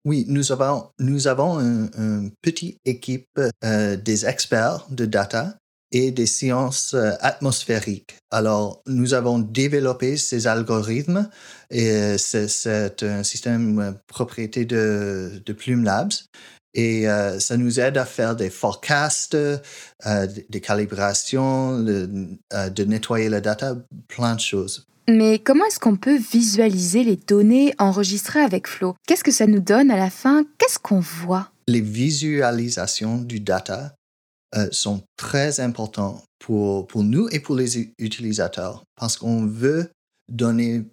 oui, 0.04 0.24
nous 0.28 0.52
avons, 0.52 0.90
nous 0.98 1.28
avons 1.28 1.58
une, 1.60 2.30
petite 2.42 2.78
équipe 2.84 3.40
euh, 3.64 3.96
des 3.96 4.26
experts 4.26 4.86
de 4.90 5.06
data 5.06 5.58
et 5.90 6.10
des 6.10 6.26
sciences 6.26 6.94
euh, 6.94 7.12
atmosphériques. 7.20 8.16
Alors, 8.30 8.82
nous 8.86 9.14
avons 9.14 9.38
développé 9.38 10.16
ces 10.16 10.46
algorithmes 10.46 11.28
et 11.70 12.16
c'est 12.18 13.02
un 13.02 13.22
système 13.22 13.98
propriété 14.06 14.64
de, 14.64 15.42
de 15.44 15.52
Plume 15.52 15.84
Labs. 15.84 16.12
Et 16.74 17.08
euh, 17.08 17.40
ça 17.40 17.56
nous 17.56 17.80
aide 17.80 17.96
à 17.96 18.04
faire 18.04 18.36
des 18.36 18.50
forecasts, 18.50 19.36
des 19.36 20.60
calibrations, 20.60 21.78
de 21.80 22.84
nettoyer 22.84 23.28
la 23.28 23.40
data, 23.40 23.76
plein 24.08 24.34
de 24.34 24.40
choses. 24.40 24.86
Mais 25.08 25.38
comment 25.38 25.64
est-ce 25.64 25.80
qu'on 25.80 25.96
peut 25.96 26.18
visualiser 26.18 27.02
les 27.02 27.16
données 27.16 27.74
enregistrées 27.78 28.40
avec 28.40 28.68
Flow 28.68 28.94
Qu'est-ce 29.06 29.24
que 29.24 29.30
ça 29.30 29.46
nous 29.46 29.60
donne 29.60 29.90
à 29.90 29.96
la 29.96 30.10
fin? 30.10 30.44
Qu'est-ce 30.58 30.78
qu'on 30.78 31.00
voit? 31.00 31.50
Les 31.66 31.80
visualisations 31.80 33.16
du 33.16 33.40
data 33.40 33.94
euh, 34.54 34.68
sont 34.70 35.02
très 35.16 35.60
importantes 35.60 36.22
pour, 36.38 36.86
pour 36.86 37.04
nous 37.04 37.26
et 37.30 37.40
pour 37.40 37.56
les 37.56 37.90
utilisateurs 37.98 38.84
parce 38.96 39.16
qu'on 39.16 39.46
veut 39.46 39.90
donner 40.30 40.84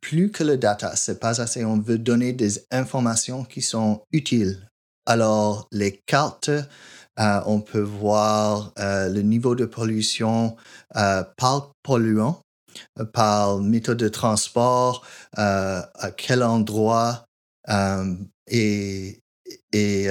plus 0.00 0.30
que 0.30 0.42
le 0.42 0.56
data, 0.56 0.94
c'est 0.96 1.20
pas 1.20 1.40
assez, 1.40 1.64
on 1.64 1.78
veut 1.78 1.98
donner 1.98 2.32
des 2.32 2.64
informations 2.72 3.44
qui 3.44 3.62
sont 3.62 4.02
utiles. 4.12 4.68
Alors, 5.06 5.68
les 5.72 6.00
cartes, 6.06 6.48
euh, 6.50 7.40
on 7.46 7.60
peut 7.60 7.80
voir 7.80 8.72
euh, 8.78 9.08
le 9.08 9.22
niveau 9.22 9.54
de 9.54 9.64
pollution 9.64 10.56
par 11.36 11.72
polluant 11.82 12.42
euh, 12.98 13.04
par 13.04 13.58
méthode 13.58 13.98
de 13.98 14.08
transport, 14.08 15.04
euh, 15.38 15.82
à 15.94 16.10
quel 16.10 16.42
endroit 16.42 17.24
euh, 17.68 18.14
et, 18.46 19.20
et, 19.72 20.06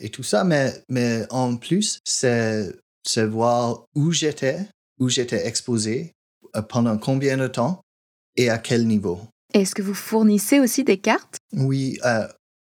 et, 0.00 0.08
tout 0.10 0.22
ça. 0.22 0.44
Mais, 0.44 0.72
mais 0.88 1.26
en 1.30 1.56
plus, 1.56 2.00
c'est 2.04 2.72
voir 3.16 3.84
où 3.94 4.12
j'étais, 4.12 4.58
où 4.98 5.08
j'étais 5.08 5.46
exposé, 5.46 6.12
pendant 6.68 6.98
combien 6.98 7.36
de 7.36 7.48
temps 7.48 7.82
et 8.36 8.50
à 8.50 8.58
quel 8.58 8.86
niveau. 8.86 9.20
Est-ce 9.54 9.74
que 9.74 9.82
vous 9.82 9.94
fournissez 9.94 10.60
aussi 10.60 10.84
des 10.84 10.98
cartes? 10.98 11.38
Oui, 11.52 11.98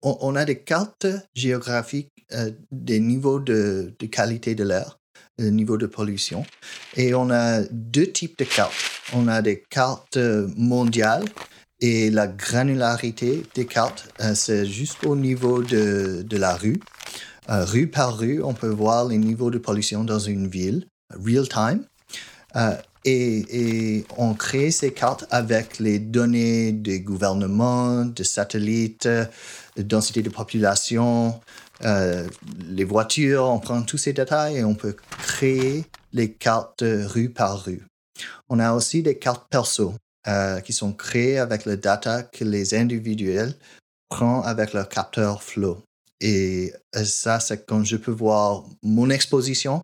on, 0.03 0.35
a 0.37 0.45
des 0.45 0.59
cartes 0.59 1.07
géographiques 1.35 2.27
des 2.71 3.01
niveaux 3.01 3.41
de, 3.41 3.95
qualité 4.11 4.55
de 4.55 4.65
l'air 4.65 4.99
le 5.41 5.51
niveau 5.51 5.77
de 5.77 5.87
pollution. 5.87 6.45
Et 6.97 7.15
on 7.15 7.31
a 7.31 7.63
deux 7.71 8.07
types 8.07 8.39
de 8.39 8.45
cartes. 8.45 8.75
On 9.15 9.27
a 9.27 9.43
des 9.43 9.63
cartes 9.71 10.17
euh, 10.17 10.49
mondiales 10.57 11.25
et 11.81 12.11
la 12.11 12.27
granularité 12.27 13.43
des 13.55 13.65
cartes, 13.65 14.13
euh, 14.21 14.35
c'est 14.35 14.67
juste 14.67 15.05
au 15.05 15.17
niveau 15.17 15.63
de, 15.63 16.23
de 16.27 16.37
la 16.37 16.55
rue. 16.55 16.81
Euh, 17.49 17.65
rue 17.65 17.87
par 17.87 18.19
rue, 18.19 18.43
on 18.43 18.53
peut 18.53 18.69
voir 18.69 19.07
les 19.07 19.17
niveaux 19.17 19.51
de 19.51 19.59
pollution 19.59 20.05
dans 20.05 20.19
une 20.19 20.47
ville, 20.47 20.87
real 21.11 21.49
time. 21.49 21.85
Et, 23.05 24.05
on 24.17 24.35
crée 24.35 24.71
ces 24.71 24.93
cartes 24.93 25.27
avec 25.31 25.79
les 25.79 25.99
données 25.99 26.73
des 26.73 27.01
gouvernements, 27.01 28.05
des 28.05 28.25
satellites, 28.25 29.09
de 29.77 29.83
densité 29.83 30.23
de 30.23 30.31
population, 30.31 31.41
euh, 31.85 32.29
les 32.69 32.85
voitures, 32.85 33.45
on 33.45 33.59
prend 33.59 33.83
tous 33.83 33.99
ces 33.99 34.13
détails 34.13 34.59
et 34.59 34.65
on 34.65 34.75
peut 34.75 34.97
créer 35.23 35.85
les 36.13 36.33
cartes 36.33 36.85
rue 36.85 37.31
par 37.31 37.65
rue. 37.65 37.83
On 38.49 38.59
a 38.59 38.75
aussi 38.75 39.03
des 39.03 39.17
cartes 39.19 39.49
perso 39.51 39.95
euh, 40.29 40.61
qui 40.61 40.73
sont 40.73 40.93
créées 40.93 41.39
avec 41.39 41.65
le 41.65 41.77
data 41.77 42.23
que 42.23 42.45
les 42.45 42.75
individuels 42.75 43.55
prennent 44.09 44.43
avec 44.45 44.75
leur 44.75 44.89
capteur 44.89 45.43
flow. 45.43 45.83
Et 46.21 46.75
euh, 46.97 47.05
ça, 47.05 47.41
c'est 47.41 47.65
quand 47.65 47.83
je 47.83 47.97
peux 47.97 48.11
voir 48.11 48.65
mon 48.83 49.09
exposition 49.09 49.83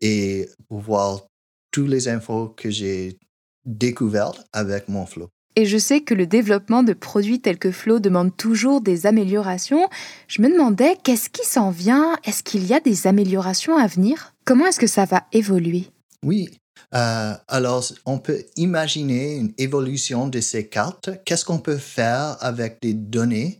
et 0.00 0.48
voir 0.70 1.26
toutes 1.70 1.88
les 1.88 2.08
infos 2.08 2.48
que 2.48 2.70
j'ai 2.70 3.18
découvertes 3.64 4.44
avec 4.52 4.88
mon 4.88 5.06
flow. 5.06 5.28
Et 5.56 5.66
je 5.66 5.78
sais 5.78 6.00
que 6.00 6.14
le 6.14 6.26
développement 6.26 6.82
de 6.82 6.92
produits 6.92 7.40
tels 7.40 7.58
que 7.58 7.72
Flow 7.72 7.98
demande 7.98 8.36
toujours 8.36 8.80
des 8.80 9.06
améliorations. 9.06 9.88
Je 10.28 10.42
me 10.42 10.48
demandais, 10.48 10.96
qu'est-ce 11.02 11.28
qui 11.28 11.44
s'en 11.44 11.70
vient? 11.70 12.16
Est-ce 12.24 12.42
qu'il 12.42 12.66
y 12.66 12.72
a 12.72 12.80
des 12.80 13.06
améliorations 13.06 13.76
à 13.76 13.86
venir? 13.86 14.32
Comment 14.44 14.66
est-ce 14.66 14.78
que 14.78 14.86
ça 14.86 15.06
va 15.06 15.24
évoluer? 15.32 15.86
Oui. 16.24 16.50
Euh, 16.94 17.34
alors, 17.48 17.84
on 18.06 18.18
peut 18.18 18.44
imaginer 18.56 19.36
une 19.36 19.52
évolution 19.58 20.28
de 20.28 20.40
ces 20.40 20.68
cartes. 20.68 21.10
Qu'est-ce 21.24 21.44
qu'on 21.44 21.58
peut 21.58 21.76
faire 21.76 22.36
avec 22.40 22.80
des 22.80 22.94
données 22.94 23.58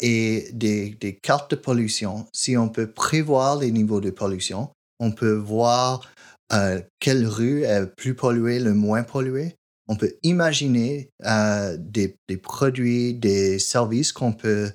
et 0.00 0.48
des, 0.52 0.90
des, 0.90 1.14
cartes 1.16 1.52
de 1.52 1.56
pollution? 1.56 2.26
Si 2.32 2.56
on 2.56 2.68
peut 2.68 2.90
prévoir 2.90 3.56
les 3.56 3.70
niveaux 3.70 4.00
de 4.00 4.10
pollution, 4.10 4.70
on 5.00 5.10
peut 5.10 5.34
voir 5.34 6.11
quelle 7.00 7.26
rue 7.26 7.62
est 7.64 7.86
plus 7.86 8.14
polluée, 8.14 8.58
le 8.58 8.74
moins 8.74 9.02
polluée? 9.02 9.56
On 9.88 9.96
peut 9.96 10.14
imaginer 10.22 11.10
des, 11.78 12.16
des, 12.28 12.36
produits, 12.36 13.14
des 13.14 13.58
services 13.58 14.12
qu'on 14.12 14.32
peut 14.32 14.70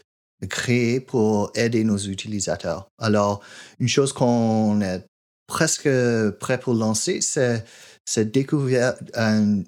créer 0.46 1.00
pour 1.00 1.52
aider 1.56 1.84
nos 1.84 1.98
utilisateurs. 1.98 2.90
Alors, 3.00 3.42
une 3.80 3.88
chose 3.88 4.14
qu'on 4.14 4.82
est 4.82 5.04
presque 5.48 5.90
prêt 6.40 6.60
pour 6.60 6.76
lancer, 6.76 7.22
c'est, 7.22 7.64
découvrir 8.32 8.94
un, 9.16 9.64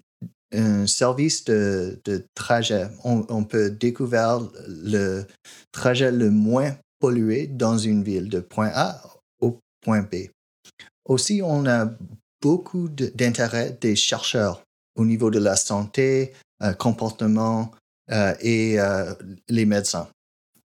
service 0.85 1.45
de, 1.45 1.99
trajet. 2.35 2.87
On, 3.03 3.43
peut 3.43 3.69
découvrir 3.69 4.49
le 4.67 5.25
trajet 5.71 6.11
le 6.11 6.29
moins 6.29 6.75
pollué 6.99 7.47
dans 7.47 7.77
une 7.77 8.03
ville, 8.03 8.29
de 8.29 8.39
point 8.39 8.71
A 8.73 9.01
au 9.39 9.59
point 9.81 10.01
B. 10.01 10.27
Aussi, 11.09 11.41
on 11.43 11.65
a 11.65 11.91
beaucoup 12.39 12.87
d'intérêt 12.87 13.77
des 13.81 13.95
chercheurs 13.95 14.63
au 14.95 15.05
niveau 15.05 15.31
de 15.31 15.39
la 15.39 15.55
santé, 15.55 16.33
euh, 16.61 16.73
comportement 16.73 17.71
euh, 18.11 18.35
et 18.41 18.79
euh, 18.79 19.13
les 19.47 19.65
médecins. 19.65 20.07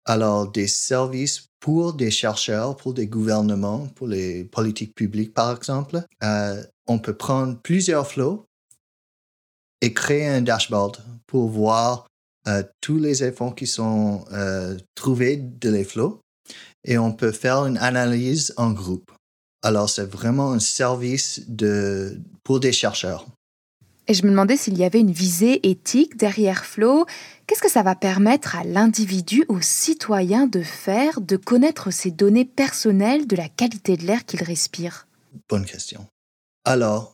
Alors, 0.05 0.51
des 0.51 0.67
services 0.67 1.45
pour 1.59 1.93
des 1.93 2.09
chercheurs, 2.09 2.75
pour 2.75 2.95
des 2.95 3.05
gouvernements, 3.05 3.87
pour 3.95 4.07
les 4.07 4.43
politiques 4.45 4.95
publiques, 4.95 5.33
par 5.33 5.55
exemple, 5.55 6.01
on 6.87 6.97
peut 6.97 7.13
prendre 7.13 7.59
plusieurs 7.61 8.07
flots 8.07 8.47
et 9.81 9.93
créer 9.93 10.27
un 10.27 10.41
dashboard 10.41 10.97
pour 11.27 11.49
voir 11.49 12.07
tous 12.81 12.97
les 12.97 13.23
efforts 13.23 13.53
qui 13.53 13.67
sont 13.67 14.25
trouvés 14.95 15.37
de 15.37 15.69
les 15.69 15.83
flots 15.83 16.19
et 16.83 16.97
on 16.97 17.11
peut 17.11 17.31
faire 17.31 17.67
une 17.67 17.77
analyse 17.77 18.55
en 18.57 18.71
groupe. 18.71 19.11
Alors, 19.63 19.89
c'est 19.89 20.09
vraiment 20.09 20.51
un 20.51 20.59
service 20.59 21.43
de, 21.47 22.19
pour 22.43 22.59
des 22.59 22.71
chercheurs. 22.71 23.27
Et 24.07 24.13
je 24.13 24.23
me 24.25 24.31
demandais 24.31 24.57
s'il 24.57 24.77
y 24.77 24.83
avait 24.83 24.99
une 24.99 25.11
visée 25.11 25.69
éthique 25.69 26.17
derrière 26.17 26.65
Flow. 26.65 27.05
Qu'est-ce 27.45 27.61
que 27.61 27.69
ça 27.69 27.83
va 27.83 27.95
permettre 27.95 28.55
à 28.55 28.63
l'individu, 28.63 29.45
au 29.47 29.61
citoyen 29.61 30.47
de 30.47 30.63
faire, 30.63 31.21
de 31.21 31.37
connaître 31.37 31.91
ses 31.91 32.11
données 32.11 32.45
personnelles 32.45 33.27
de 33.27 33.35
la 33.35 33.47
qualité 33.47 33.97
de 33.97 34.05
l'air 34.05 34.25
qu'il 34.25 34.43
respire? 34.43 35.07
Bonne 35.47 35.65
question. 35.65 36.07
Alors, 36.65 37.13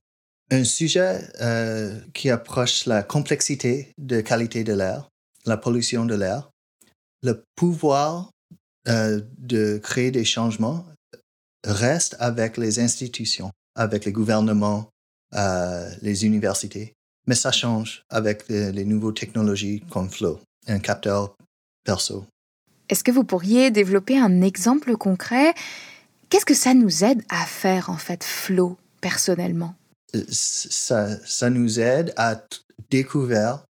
un 0.49 0.63
sujet 0.63 1.21
euh, 1.41 1.99
qui 2.13 2.29
approche 2.29 2.85
la 2.85 3.03
complexité 3.03 3.91
de 3.97 4.21
qualité 4.21 4.63
de 4.63 4.73
l'air, 4.73 5.09
la 5.45 5.57
pollution 5.57 6.05
de 6.05 6.15
l'air, 6.15 6.49
le 7.21 7.43
pouvoir 7.55 8.31
euh, 8.87 9.21
de 9.37 9.77
créer 9.77 10.11
des 10.11 10.25
changements 10.25 10.85
reste 11.67 12.15
avec 12.19 12.57
les 12.57 12.79
institutions, 12.79 13.51
avec 13.75 14.05
les 14.05 14.11
gouvernements, 14.11 14.89
euh, 15.35 15.89
les 16.01 16.25
universités. 16.25 16.93
Mais 17.27 17.35
ça 17.35 17.51
change 17.51 18.03
avec 18.09 18.47
les, 18.47 18.85
nouvelles 18.85 19.13
technologies 19.13 19.83
comme 19.89 20.09
Flow, 20.09 20.39
un 20.67 20.79
capteur 20.79 21.35
perso. 21.83 22.25
Est-ce 22.89 23.03
que 23.03 23.11
vous 23.11 23.25
pourriez 23.25 23.69
développer 23.69 24.17
un 24.17 24.41
exemple 24.41 24.95
concret? 24.95 25.53
Qu'est-ce 26.29 26.45
que 26.45 26.53
ça 26.53 26.73
nous 26.73 27.03
aide 27.03 27.21
à 27.29 27.45
faire 27.45 27.89
en 27.89 27.97
fait, 27.97 28.23
Flow, 28.23 28.77
personnellement? 29.01 29.75
Euh, 30.15 30.23
ça, 30.29 31.17
ça, 31.25 31.49
nous 31.49 31.81
aide 31.81 32.13
à 32.15 32.41
découvrir 32.89 33.65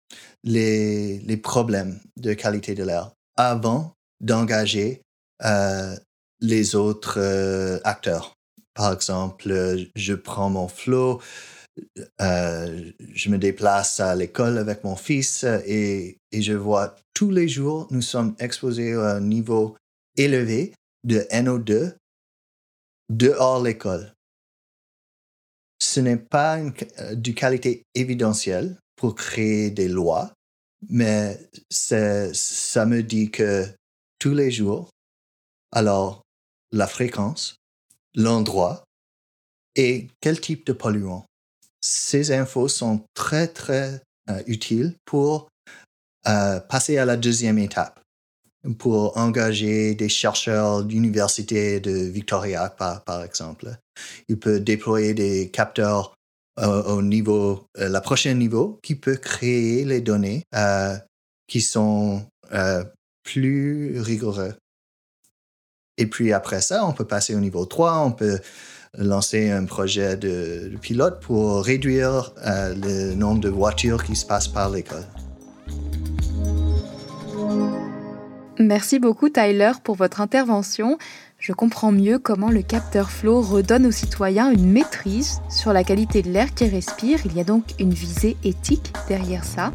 les, 0.44 1.20
les, 1.20 1.36
problèmes 1.38 1.98
de 2.18 2.34
qualité 2.34 2.74
de 2.74 2.84
l'air 2.84 3.12
avant 3.36 3.94
d'engager 4.20 5.00
euh, 5.44 5.96
les 6.40 6.74
autres 6.74 7.80
acteurs. 7.84 8.34
Par 8.74 8.92
exemple, 8.92 9.86
je 9.94 10.14
prends 10.14 10.50
mon 10.50 10.68
flow, 10.68 11.20
euh, 12.20 12.92
je 13.14 13.30
me 13.30 13.38
déplace 13.38 14.00
à 14.00 14.14
l'école 14.14 14.58
avec 14.58 14.84
mon 14.84 14.96
fils 14.96 15.44
et, 15.44 16.18
et, 16.32 16.42
je 16.42 16.54
vois 16.54 16.96
tous 17.14 17.30
les 17.30 17.48
jours, 17.48 17.86
nous 17.90 18.02
sommes 18.02 18.34
exposés 18.38 18.94
à 18.94 19.16
un 19.16 19.20
niveau 19.20 19.76
élevé 20.16 20.72
de 21.04 21.20
NO2 21.30 21.94
dehors 23.10 23.62
l'école. 23.62 24.12
Ce 25.78 26.00
n'est 26.00 26.16
pas 26.16 26.58
euh, 26.58 27.14
du 27.14 27.34
qualité 27.34 27.82
évidentielle 27.94 28.78
pour 28.96 29.14
créer 29.14 29.70
des 29.70 29.88
lois, 29.88 30.32
mais 30.88 31.38
ça 31.70 32.86
me 32.86 33.02
dit 33.02 33.30
que 33.30 33.66
tous 34.18 34.34
les 34.34 34.50
jours, 34.50 34.90
alors 35.72 36.22
la 36.72 36.86
fréquence, 36.86 37.56
l'endroit 38.14 38.84
et 39.76 40.08
quel 40.20 40.40
type 40.40 40.66
de 40.66 40.72
polluant. 40.72 41.26
Ces 41.80 42.32
infos 42.32 42.68
sont 42.68 43.04
très, 43.14 43.46
très 43.46 44.00
euh, 44.30 44.42
utiles 44.46 44.94
pour 45.04 45.48
euh, 46.26 46.58
passer 46.58 46.98
à 46.98 47.04
la 47.04 47.16
deuxième 47.16 47.58
étape, 47.58 48.00
pour 48.78 49.16
engager 49.16 49.94
des 49.94 50.08
chercheurs 50.08 50.82
d'université 50.82 51.78
de 51.78 51.92
Victoria, 51.92 52.70
par, 52.70 53.04
par, 53.04 53.22
exemple. 53.22 53.76
Il 54.28 54.38
peut 54.38 54.58
déployer 54.58 55.14
des 55.14 55.50
capteurs 55.50 56.14
euh, 56.58 56.82
au 56.84 57.02
niveau, 57.02 57.66
la 57.76 58.00
prochaine 58.00 58.38
niveau, 58.38 58.80
qui 58.82 58.96
peut 58.96 59.16
créer 59.16 59.84
les 59.84 60.00
données 60.00 60.42
qui 61.46 61.60
sont 61.60 62.26
plus 63.22 64.00
rigoureux. 64.00 64.54
Et 65.98 66.06
puis 66.06 66.32
après 66.32 66.60
ça, 66.60 66.84
on 66.86 66.92
peut 66.92 67.04
passer 67.04 67.34
au 67.34 67.40
niveau 67.40 67.64
3, 67.64 68.00
on 68.00 68.12
peut 68.12 68.38
lancer 68.98 69.50
un 69.50 69.64
projet 69.64 70.16
de, 70.16 70.72
pilote 70.80 71.20
pour 71.20 71.64
réduire 71.64 72.32
euh, 72.46 72.74
le 72.74 73.14
nombre 73.14 73.40
de 73.40 73.48
voitures 73.48 74.04
qui 74.04 74.16
se 74.16 74.24
passent 74.24 74.48
par 74.48 74.70
l'école. 74.70 75.04
Merci 78.58 78.98
beaucoup 78.98 79.28
Tyler 79.28 79.72
pour 79.84 79.96
votre 79.96 80.20
intervention. 80.22 80.96
Je 81.38 81.52
comprends 81.52 81.92
mieux 81.92 82.18
comment 82.18 82.50
le 82.50 82.62
capteur 82.62 83.10
Flow 83.10 83.42
redonne 83.42 83.86
aux 83.86 83.92
citoyens 83.92 84.50
une 84.50 84.70
maîtrise 84.72 85.40
sur 85.50 85.74
la 85.74 85.84
qualité 85.84 86.22
de 86.22 86.30
l'air 86.30 86.54
qu'ils 86.54 86.70
respirent. 86.70 87.20
Il 87.26 87.36
y 87.36 87.40
a 87.40 87.44
donc 87.44 87.64
une 87.78 87.92
visée 87.92 88.36
éthique 88.44 88.94
derrière 89.08 89.44
ça. 89.44 89.72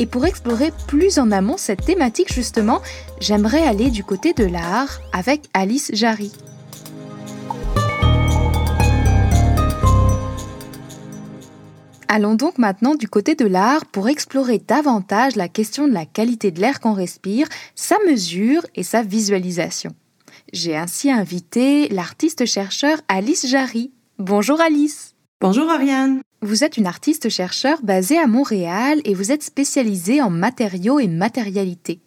Et 0.00 0.06
pour 0.06 0.26
explorer 0.26 0.72
plus 0.88 1.18
en 1.18 1.30
amont 1.30 1.56
cette 1.56 1.84
thématique 1.84 2.32
justement, 2.32 2.82
j'aimerais 3.20 3.62
aller 3.62 3.90
du 3.90 4.02
côté 4.02 4.32
de 4.32 4.44
l'art 4.44 5.00
avec 5.12 5.42
Alice 5.54 5.90
Jarry. 5.94 6.32
Allons 12.08 12.34
donc 12.34 12.58
maintenant 12.58 12.94
du 12.94 13.08
côté 13.08 13.34
de 13.34 13.46
l'art 13.46 13.86
pour 13.86 14.08
explorer 14.08 14.58
davantage 14.58 15.34
la 15.34 15.48
question 15.48 15.88
de 15.88 15.92
la 15.92 16.06
qualité 16.06 16.52
de 16.52 16.60
l'air 16.60 16.78
qu'on 16.78 16.92
respire, 16.92 17.48
sa 17.74 17.96
mesure 18.06 18.64
et 18.76 18.84
sa 18.84 19.02
visualisation. 19.02 19.94
J'ai 20.52 20.76
ainsi 20.76 21.10
invité 21.10 21.88
l'artiste-chercheur 21.88 22.98
Alice 23.08 23.48
Jarry. 23.48 23.90
Bonjour 24.18 24.60
Alice. 24.60 25.14
Bonjour 25.40 25.68
Ariane. 25.68 26.20
Vous 26.44 26.62
êtes 26.62 26.76
une 26.76 26.86
artiste-chercheur 26.86 27.80
basée 27.82 28.18
à 28.18 28.26
Montréal 28.26 29.00
et 29.06 29.14
vous 29.14 29.32
êtes 29.32 29.42
spécialisée 29.42 30.20
en 30.20 30.28
matériaux 30.28 31.00
et 31.00 31.08
matérialité. 31.08 32.00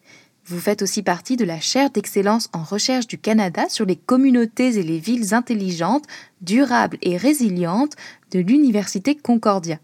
Vous 0.45 0.59
faites 0.59 0.83
aussi 0.83 1.01
partie 1.01 1.37
de 1.37 1.43
la 1.43 1.59
chaire 1.59 1.89
d'excellence 1.89 2.47
en 2.53 2.61
recherche 2.61 3.07
du 3.07 3.17
Canada 3.17 3.67
sur 3.67 3.87
les 3.87 3.95
communautés 3.95 4.77
et 4.77 4.83
les 4.83 4.99
villes 4.99 5.33
intelligentes, 5.33 6.05
durables 6.41 6.99
et 7.01 7.17
résilientes 7.17 7.95
de 8.29 8.37
l'Université 8.37 9.15
Concordia. 9.15 9.79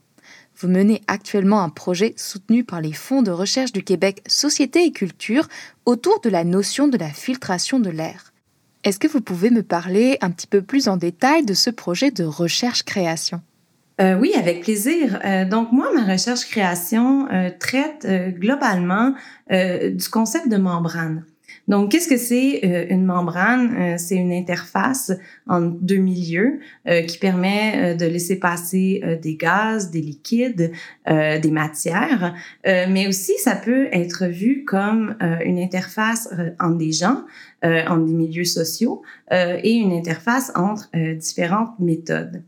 Vous 0.60 0.68
menez 0.68 1.02
actuellement 1.08 1.64
un 1.64 1.70
projet 1.70 2.14
soutenu 2.16 2.64
par 2.64 2.80
les 2.80 2.94
fonds 2.94 3.24
de 3.24 3.32
recherche 3.32 3.72
du 3.72 3.84
Québec 3.84 4.22
Société 4.28 4.86
et 4.86 4.92
Culture 4.92 5.48
autour 5.88 6.22
de 6.22 6.30
la 6.30 6.44
notion 6.44 6.88
de 6.88 7.00
la 7.00 7.10
filtration 7.10 7.80
de 7.80 7.90
l'air. 7.90 8.34
Est-ce 8.84 9.00
que 9.00 9.08
vous 9.08 9.22
pouvez 9.22 9.50
me 9.50 9.64
parler 9.64 10.20
un 10.22 10.30
petit 10.30 10.46
peu 10.46 10.62
plus 10.62 10.88
en 10.90 10.98
détail 10.98 11.44
de 11.44 11.56
ce 11.56 11.72
projet 11.72 12.12
de 12.12 12.24
recherche-création? 12.24 13.42
Euh, 14.02 14.18
oui, 14.20 14.34
avec 14.36 14.62
plaisir. 14.62 15.20
Euh, 15.24 15.46
donc 15.46 15.72
moi, 15.72 15.92
ma 15.94 16.12
recherche-création 16.12 17.28
euh, 17.32 17.50
traite 17.60 18.08
globalement 18.40 19.14
du 19.50 20.10
concept 20.10 20.48
de 20.50 20.58
membrane. 20.58 21.26
Donc, 21.68 21.92
qu'est-ce 21.92 22.10
que 22.10 22.18
c'est 22.18 22.88
une 22.90 23.06
membrane? 23.06 23.98
c'est 23.98 24.16
une 24.16 24.34
interface 24.34 25.12
entre 25.48 25.78
deux 25.80 25.98
milieux 25.98 26.60
qui 27.08 27.18
permet 27.20 27.96
de 27.96 28.06
laisser 28.06 28.40
passer 28.40 29.02
des 29.22 29.36
gaz, 29.36 29.92
des 29.92 30.02
liquides, 30.02 30.72
des 31.08 31.52
matières, 31.52 32.34
mais 32.66 33.08
aussi 33.08 33.34
ça 33.38 33.56
peut 33.56 33.88
être 33.92 34.26
vu 34.26 34.66
comme 34.66 35.16
une 35.46 35.60
interface 35.60 36.28
entre 36.60 36.78
des 36.78 36.92
gens, 36.92 37.24
entre 37.64 38.06
des 38.06 38.14
milieux 38.14 38.46
sociaux 38.46 39.04
et 39.32 39.72
une 39.72 39.94
interface 39.94 40.52
entre 40.56 40.90
différentes 41.14 41.80
méthodes. 41.80 42.44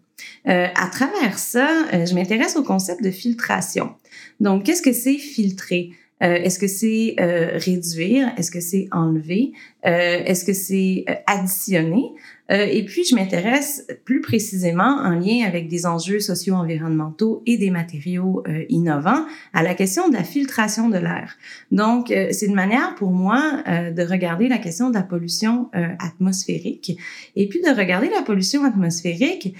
Euh, 0.48 0.68
à 0.76 0.88
travers 0.88 1.38
ça, 1.38 1.86
euh, 1.94 2.06
je 2.06 2.14
m'intéresse 2.14 2.56
au 2.56 2.64
concept 2.64 3.04
de 3.04 3.12
filtration. 3.12 3.96
Donc, 4.40 4.64
qu'est-ce 4.64 4.82
que 4.82 4.94
c'est 4.94 5.18
filtrer? 5.18 5.92
Est-ce 6.22 6.58
que 6.58 6.68
c'est 6.68 7.16
réduire? 7.20 8.32
Est-ce 8.38 8.50
que 8.50 8.62
c'est 8.62 8.88
enlever? 8.94 9.52
Est-ce 9.84 10.46
que 10.46 10.54
c'est 10.54 11.04
additionner? 11.28 12.14
Euh, 12.52 12.66
et 12.70 12.86
puis, 12.86 13.04
je 13.04 13.16
m'intéresse 13.16 13.88
plus 14.06 14.22
précisément 14.22 14.84
en 14.84 15.12
lien 15.12 15.46
avec 15.48 15.68
des 15.68 15.86
enjeux 15.86 16.20
socio-environnementaux 16.20 17.42
et 17.46 17.58
des 17.58 17.72
matériaux 17.72 18.44
euh, 18.48 18.66
innovants 18.70 19.26
à 19.54 19.64
la 19.64 19.74
question 19.74 20.10
de 20.10 20.14
la 20.14 20.24
filtration 20.24 20.90
de 20.90 20.98
l'air. 20.98 21.36
Donc, 21.72 22.12
euh, 22.12 22.28
c'est 22.32 22.46
une 22.46 22.56
manière 22.56 22.96
pour 22.96 23.12
moi 23.12 23.64
de 23.66 24.04
regarder 24.04 24.48
la 24.48 24.58
question 24.58 24.90
de 24.90 24.96
la 24.96 25.02
pollution 25.02 25.70
atmosphérique 26.00 26.98
et 27.36 27.48
puis 27.48 27.62
de 27.62 27.70
regarder 27.70 28.10
la 28.10 28.22
pollution 28.22 28.64
atmosphérique 28.64 29.56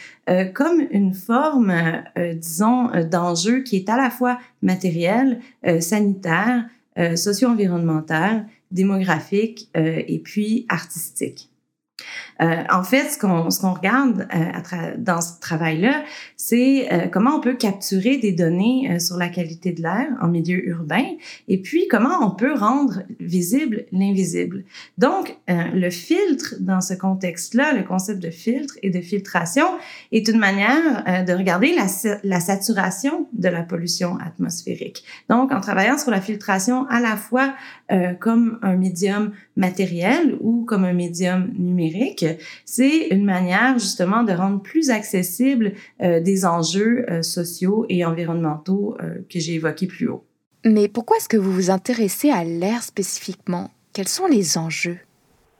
comme 0.54 0.88
une 0.92 1.14
forme, 1.14 1.74
disons, 2.36 2.90
d'enjeu 3.10 3.62
qui 3.62 3.78
est 3.78 3.90
à 3.90 3.98
la 3.98 4.10
fois 4.10 4.40
matériel, 4.62 5.40
sanitaire, 5.80 6.66
socio-environnemental, 7.16 8.48
démographique 8.72 9.70
et 9.76 10.20
puis 10.24 10.66
artistique. 10.70 11.50
Euh, 12.42 12.64
en 12.70 12.84
fait, 12.84 13.10
ce 13.10 13.18
qu'on 13.18 13.74
regarde 13.74 14.28
euh, 14.36 14.96
dans 14.98 15.22
ce 15.22 15.40
travail-là, 15.40 16.04
c'est 16.36 16.92
euh, 16.92 17.08
comment 17.08 17.38
on 17.38 17.40
peut 17.40 17.56
capturer 17.56 18.18
des 18.18 18.34
données 18.34 18.92
euh, 18.92 19.00
sur 19.00 19.16
la 19.18 19.30
qualité 19.30 19.72
de 19.72 19.82
l'air 19.82 20.08
en 20.22 20.28
milieu 20.28 20.68
urbain, 20.68 21.06
et 21.48 21.62
puis 21.62 21.88
comment 21.90 22.18
on 22.22 22.32
peut 22.32 22.54
rendre 22.54 23.04
visible 23.20 23.86
l'invisible. 23.92 24.66
Donc, 24.98 25.38
le 25.48 25.90
filtre 25.90 26.56
dans 26.60 26.82
ce 26.82 26.94
contexte-là, 26.94 27.74
le 27.74 27.84
concept 27.84 28.22
de 28.22 28.30
filtre 28.30 28.76
et 28.84 28.90
de 28.90 29.02
filtration, 29.02 29.66
est 30.12 30.28
une 30.28 30.40
manière 30.40 31.26
de 31.26 31.34
regarder 31.34 31.74
la, 31.76 31.88
la 32.24 32.40
saturation 32.40 33.28
de 33.34 33.48
la 33.48 33.64
pollution 33.64 34.18
atmosphérique. 34.18 35.04
Donc, 35.30 35.52
en 35.52 35.62
travaillant 35.62 35.98
sur 35.98 36.12
la 36.12 36.22
filtration 36.22 36.86
à 36.88 37.00
la 37.00 37.16
fois 37.18 37.54
comme 38.20 38.60
un 38.62 38.76
médium 38.76 39.32
matériel 39.56 40.36
ou 40.42 40.66
comme 40.66 40.84
un 40.84 40.94
médium 40.94 41.52
numérique, 41.58 42.25
c'est 42.66 43.08
une 43.08 43.26
manière 43.26 43.78
justement 43.80 44.24
de 44.24 44.32
rendre 44.32 44.62
plus 44.62 44.90
accessible 44.90 45.74
euh, 46.02 46.20
des 46.20 46.46
enjeux 46.46 47.06
euh, 47.10 47.22
sociaux 47.22 47.86
et 47.90 48.06
environnementaux 48.06 48.96
euh, 49.02 49.16
que 49.30 49.40
j'ai 49.40 49.56
évoqués 49.56 49.88
plus 49.88 50.08
haut. 50.08 50.26
Mais 50.66 50.88
pourquoi 50.88 51.18
est-ce 51.18 51.30
que 51.30 51.38
vous 51.38 51.52
vous 51.52 51.70
intéressez 51.70 52.30
à 52.30 52.44
l'air 52.44 52.84
spécifiquement? 52.84 53.70
Quels 53.94 54.08
sont 54.08 54.28
les 54.28 54.58
enjeux? 54.58 54.98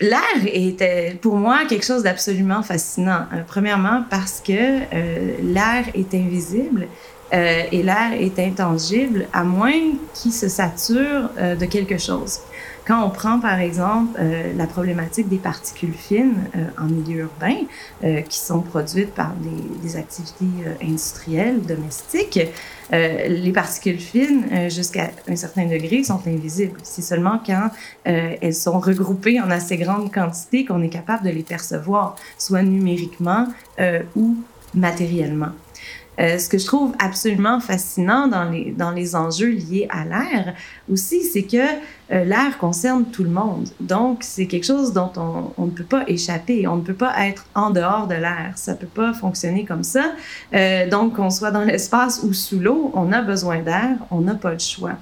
L'air 0.02 0.20
était 0.46 1.18
pour 1.22 1.36
moi 1.36 1.66
quelque 1.70 1.86
chose 1.86 2.04
d'absolument 2.04 2.64
fascinant. 2.64 3.28
premièrement 3.48 4.04
parce 4.10 4.42
que 4.42 4.52
l'air 4.52 5.86
est 5.94 6.14
invisible 6.14 6.88
et 7.32 7.82
l'air 7.82 8.12
est 8.20 8.38
intangible 8.40 9.28
à 9.32 9.46
moins 9.46 9.94
qu'il 10.14 10.34
se 10.34 10.50
sature 10.50 11.30
de 11.38 11.66
quelque 11.66 11.98
chose. 11.98 12.40
Quand 12.86 13.04
on 13.04 13.10
prend 13.10 13.40
par 13.40 13.60
exemple 13.60 14.16
euh, 14.20 14.54
la 14.56 14.68
problématique 14.68 15.28
des 15.28 15.40
particules 15.40 15.94
fines 15.94 16.36
euh, 16.56 16.66
en 16.80 16.86
milieu 16.86 17.22
urbain, 17.22 17.56
euh, 18.04 18.22
qui 18.22 18.38
sont 18.38 18.62
produites 18.62 19.12
par 19.12 19.34
des, 19.34 19.80
des 19.82 19.96
activités 19.96 20.46
industrielles, 20.82 21.62
domestiques, 21.62 22.40
les 22.92 23.52
particules 23.52 24.00
fines, 24.00 24.70
jusqu'à 24.70 25.10
un 25.28 25.36
certain 25.36 25.66
degré, 25.66 26.04
sont 26.04 26.22
invisibles. 26.28 26.78
C'est 26.84 27.02
seulement 27.02 27.40
quand 27.44 27.70
elles 28.04 28.54
sont 28.54 28.80
regroupées 28.80 29.42
en 29.42 29.50
assez 29.50 29.78
grande 29.78 30.14
quantité 30.14 30.66
qu'on 30.66 30.84
est 30.84 30.90
capable 30.90 31.26
de 31.26 31.32
les 31.32 31.44
percevoir, 31.44 32.16
soit 32.38 32.62
numériquement 32.62 33.48
ou 34.16 34.36
matériellement. 34.76 35.52
Euh, 36.20 36.38
ce 36.38 36.50
que 36.50 36.58
je 36.58 36.66
trouve 36.66 36.94
absolument 37.00 37.60
fascinant 37.60 38.28
dans 38.28 38.50
les, 38.50 38.72
dans 38.72 38.92
les 38.92 39.16
enjeux 39.16 39.50
liés 39.50 39.88
à 39.90 40.06
l'air 40.06 40.54
aussi, 40.92 41.24
c'est 41.24 41.44
que 41.44 41.58
euh, 42.12 42.24
l'air 42.24 42.58
concerne 42.60 43.06
tout 43.06 43.24
le 43.24 43.30
monde. 43.30 43.68
Donc, 43.80 44.20
c'est 44.22 44.46
quelque 44.46 44.66
chose 44.66 44.94
dont 44.94 45.12
on, 45.18 45.52
on, 45.58 45.66
ne 45.66 45.72
peut 45.72 45.84
pas 45.84 46.04
échapper. 46.08 46.68
On 46.68 46.76
ne 46.76 46.82
peut 46.82 46.94
pas 46.94 47.28
être 47.28 47.46
en 47.56 47.72
dehors 47.72 48.08
de 48.08 48.14
l'air. 48.14 48.52
Ça 48.56 48.76
peut 48.76 48.86
pas 48.86 49.14
fonctionner 49.14 49.66
comme 49.66 49.84
ça. 49.84 50.12
Euh, 50.54 50.88
donc, 50.90 51.16
qu'on 51.16 51.30
soit 51.32 51.52
dans 51.52 51.64
l'espace 51.64 52.22
ou 52.24 52.34
sous 52.34 52.60
l'eau, 52.60 52.92
on 52.94 53.12
a 53.12 53.22
besoin 53.22 53.60
d'air, 53.60 53.98
on 54.12 54.22
n'a 54.22 54.36
pas 54.36 54.54
le 54.54 54.60
choix. 54.60 54.94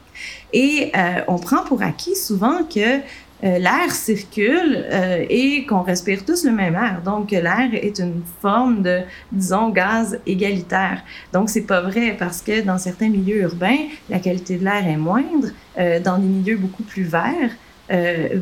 Et 0.53 0.91
euh, 0.95 1.21
on 1.27 1.37
prend 1.37 1.63
pour 1.63 1.81
acquis 1.81 2.15
souvent 2.15 2.63
que 2.63 2.99
euh, 3.43 3.59
l'air 3.59 3.91
circule 3.91 4.85
euh, 4.91 5.25
et 5.29 5.65
qu'on 5.65 5.81
respire 5.81 6.23
tous 6.25 6.45
le 6.45 6.51
même 6.51 6.75
air. 6.75 7.01
Donc, 7.03 7.31
l'air 7.31 7.69
est 7.73 7.99
une 7.99 8.21
forme 8.41 8.83
de, 8.83 9.01
disons, 9.31 9.69
gaz 9.69 10.19
égalitaire. 10.25 11.03
Donc, 11.33 11.49
c'est 11.49 11.67
pas 11.67 11.81
vrai 11.81 12.15
parce 12.17 12.41
que 12.41 12.61
dans 12.61 12.77
certains 12.77 13.09
milieux 13.09 13.41
urbains, 13.41 13.87
la 14.09 14.19
qualité 14.19 14.57
de 14.57 14.63
l'air 14.63 14.87
est 14.87 14.97
moindre. 14.97 15.49
Euh, 15.77 15.99
dans 15.99 16.17
des 16.17 16.27
milieux 16.27 16.57
beaucoup 16.57 16.83
plus 16.83 17.03
verts, 17.03 17.51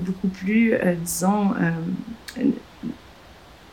beaucoup 0.05 0.29
plus, 0.29 0.73
disons, 1.03 1.51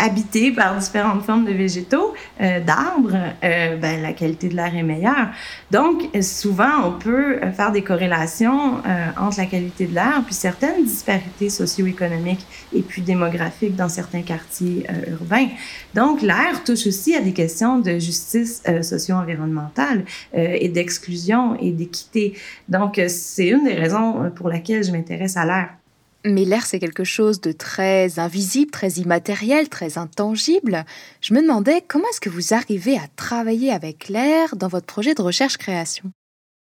habité 0.08 0.52
par 0.52 0.76
différentes 0.76 1.22
formes 1.22 1.44
de 1.44 1.52
végétaux, 1.52 2.14
euh, 2.40 2.60
d'arbres, 2.60 3.16
euh, 3.44 3.76
ben, 3.76 4.02
la 4.02 4.12
qualité 4.12 4.48
de 4.48 4.56
l'air 4.56 4.74
est 4.74 4.82
meilleure. 4.82 5.28
Donc, 5.70 6.08
souvent, 6.22 6.86
on 6.86 6.92
peut 6.92 7.38
euh, 7.42 7.52
faire 7.52 7.72
des 7.72 7.82
corrélations 7.82 8.78
euh, 8.78 9.06
entre 9.18 9.38
la 9.38 9.46
qualité 9.46 9.86
de 9.86 9.94
l'air 9.94 10.22
puis 10.24 10.34
certaines 10.34 10.84
disparités 10.84 11.50
socio-économiques 11.50 12.44
et 12.74 12.82
puis 12.82 13.02
démographiques 13.02 13.76
dans 13.76 13.88
certains 13.88 14.22
quartiers 14.22 14.86
euh, 14.88 15.12
urbains. 15.12 15.48
Donc, 15.94 16.22
l'air 16.22 16.64
touche 16.64 16.86
aussi 16.86 17.14
à 17.14 17.20
des 17.20 17.32
questions 17.32 17.78
de 17.78 17.98
justice 17.98 18.62
socio-environnementale 18.82 20.04
et 20.34 20.68
d'exclusion 20.68 21.56
et 21.60 21.72
d'équité. 21.72 22.34
Donc, 22.68 23.00
c'est 23.08 23.48
une 23.48 23.64
des 23.64 23.74
raisons 23.74 24.30
pour 24.34 24.48
laquelle 24.48 24.84
je 24.84 24.92
m'intéresse 24.92 25.36
à 25.36 25.44
l'air. 25.44 25.77
Mais 26.24 26.44
l'air, 26.44 26.66
c'est 26.66 26.80
quelque 26.80 27.04
chose 27.04 27.40
de 27.40 27.52
très 27.52 28.18
invisible, 28.18 28.70
très 28.70 28.90
immatériel, 28.92 29.68
très 29.68 29.98
intangible. 29.98 30.84
Je 31.20 31.32
me 31.32 31.40
demandais 31.40 31.82
comment 31.86 32.08
est-ce 32.10 32.20
que 32.20 32.28
vous 32.28 32.54
arrivez 32.54 32.96
à 32.96 33.06
travailler 33.16 33.70
avec 33.72 34.08
l'air 34.08 34.56
dans 34.56 34.68
votre 34.68 34.86
projet 34.86 35.14
de 35.14 35.22
recherche-création? 35.22 36.10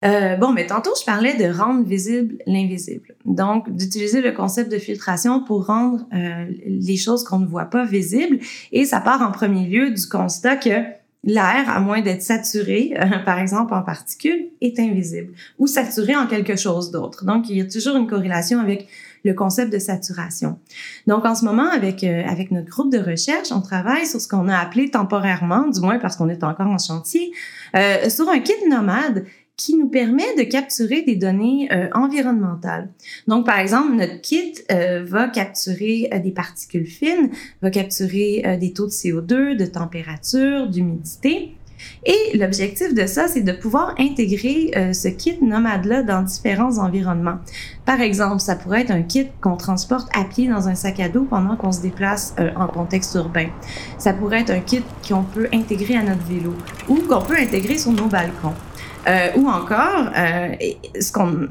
Euh, 0.04 0.36
bon, 0.36 0.52
mais 0.52 0.66
tantôt, 0.66 0.90
je 0.98 1.04
parlais 1.04 1.34
de 1.36 1.52
rendre 1.52 1.84
visible 1.84 2.38
l'invisible. 2.46 3.14
Donc, 3.24 3.70
d'utiliser 3.70 4.20
le 4.20 4.32
concept 4.32 4.70
de 4.70 4.78
filtration 4.78 5.44
pour 5.44 5.66
rendre 5.66 6.04
euh, 6.12 6.46
les 6.66 6.96
choses 6.96 7.22
qu'on 7.22 7.38
ne 7.38 7.46
voit 7.46 7.66
pas 7.66 7.84
visibles. 7.84 8.38
Et 8.72 8.84
ça 8.84 9.00
part 9.00 9.22
en 9.22 9.30
premier 9.30 9.66
lieu 9.66 9.90
du 9.90 10.06
constat 10.08 10.56
que 10.56 10.82
l'air, 11.24 11.68
à 11.68 11.80
moins 11.80 12.00
d'être 12.00 12.22
saturé, 12.22 12.94
euh, 12.98 13.18
par 13.24 13.38
exemple 13.38 13.74
en 13.74 13.82
particules, 13.82 14.48
est 14.60 14.78
invisible 14.80 15.34
ou 15.58 15.68
saturé 15.68 16.16
en 16.16 16.26
quelque 16.26 16.56
chose 16.56 16.90
d'autre. 16.90 17.24
Donc, 17.24 17.48
il 17.48 17.58
y 17.58 17.60
a 17.60 17.66
toujours 17.66 17.96
une 17.96 18.08
corrélation 18.08 18.58
avec 18.58 18.88
le 19.24 19.34
concept 19.34 19.72
de 19.72 19.78
saturation. 19.78 20.58
Donc, 21.06 21.24
en 21.24 21.34
ce 21.34 21.44
moment, 21.44 21.68
avec, 21.70 22.04
euh, 22.04 22.22
avec 22.26 22.50
notre 22.50 22.68
groupe 22.68 22.92
de 22.92 22.98
recherche, 22.98 23.52
on 23.52 23.60
travaille 23.60 24.06
sur 24.06 24.20
ce 24.20 24.28
qu'on 24.28 24.48
a 24.48 24.56
appelé 24.56 24.90
temporairement, 24.90 25.68
du 25.68 25.80
moins 25.80 25.98
parce 25.98 26.16
qu'on 26.16 26.28
est 26.28 26.44
encore 26.44 26.66
en 26.66 26.78
chantier, 26.78 27.32
euh, 27.76 28.08
sur 28.08 28.28
un 28.28 28.40
kit 28.40 28.68
nomade 28.68 29.24
qui 29.56 29.76
nous 29.76 29.88
permet 29.88 30.34
de 30.36 30.42
capturer 30.42 31.02
des 31.02 31.14
données 31.14 31.68
euh, 31.72 31.88
environnementales. 31.92 32.88
Donc, 33.28 33.46
par 33.46 33.58
exemple, 33.58 33.94
notre 33.94 34.20
kit 34.20 34.54
euh, 34.70 35.04
va 35.04 35.28
capturer 35.28 36.08
euh, 36.12 36.18
des 36.18 36.32
particules 36.32 36.86
fines, 36.86 37.30
va 37.60 37.70
capturer 37.70 38.42
euh, 38.44 38.56
des 38.56 38.72
taux 38.72 38.86
de 38.86 38.90
CO2, 38.90 39.56
de 39.56 39.66
température, 39.66 40.68
d'humidité. 40.68 41.54
Et 42.04 42.36
l'objectif 42.36 42.94
de 42.94 43.06
ça, 43.06 43.28
c'est 43.28 43.42
de 43.42 43.52
pouvoir 43.52 43.94
intégrer 43.98 44.72
euh, 44.76 44.92
ce 44.92 45.08
kit 45.08 45.38
nomade-là 45.40 46.02
dans 46.02 46.22
différents 46.22 46.78
environnements. 46.78 47.38
Par 47.84 48.00
exemple, 48.00 48.40
ça 48.40 48.56
pourrait 48.56 48.82
être 48.82 48.90
un 48.90 49.02
kit 49.02 49.28
qu'on 49.40 49.56
transporte 49.56 50.08
à 50.16 50.24
pied 50.24 50.48
dans 50.48 50.68
un 50.68 50.74
sac 50.74 50.98
à 50.98 51.08
dos 51.08 51.24
pendant 51.24 51.54
qu'on 51.54 51.70
se 51.70 51.80
déplace 51.80 52.34
euh, 52.40 52.50
en 52.56 52.66
contexte 52.66 53.14
urbain. 53.14 53.46
Ça 53.98 54.12
pourrait 54.12 54.40
être 54.40 54.50
un 54.50 54.60
kit 54.60 54.82
qu'on 55.08 55.22
peut 55.22 55.48
intégrer 55.52 55.96
à 55.96 56.02
notre 56.02 56.24
vélo 56.24 56.54
ou 56.88 56.96
qu'on 56.96 57.22
peut 57.22 57.36
intégrer 57.38 57.78
sur 57.78 57.92
nos 57.92 58.06
balcons. 58.06 58.54
Euh, 59.08 59.30
ou 59.36 59.48
encore, 59.48 60.12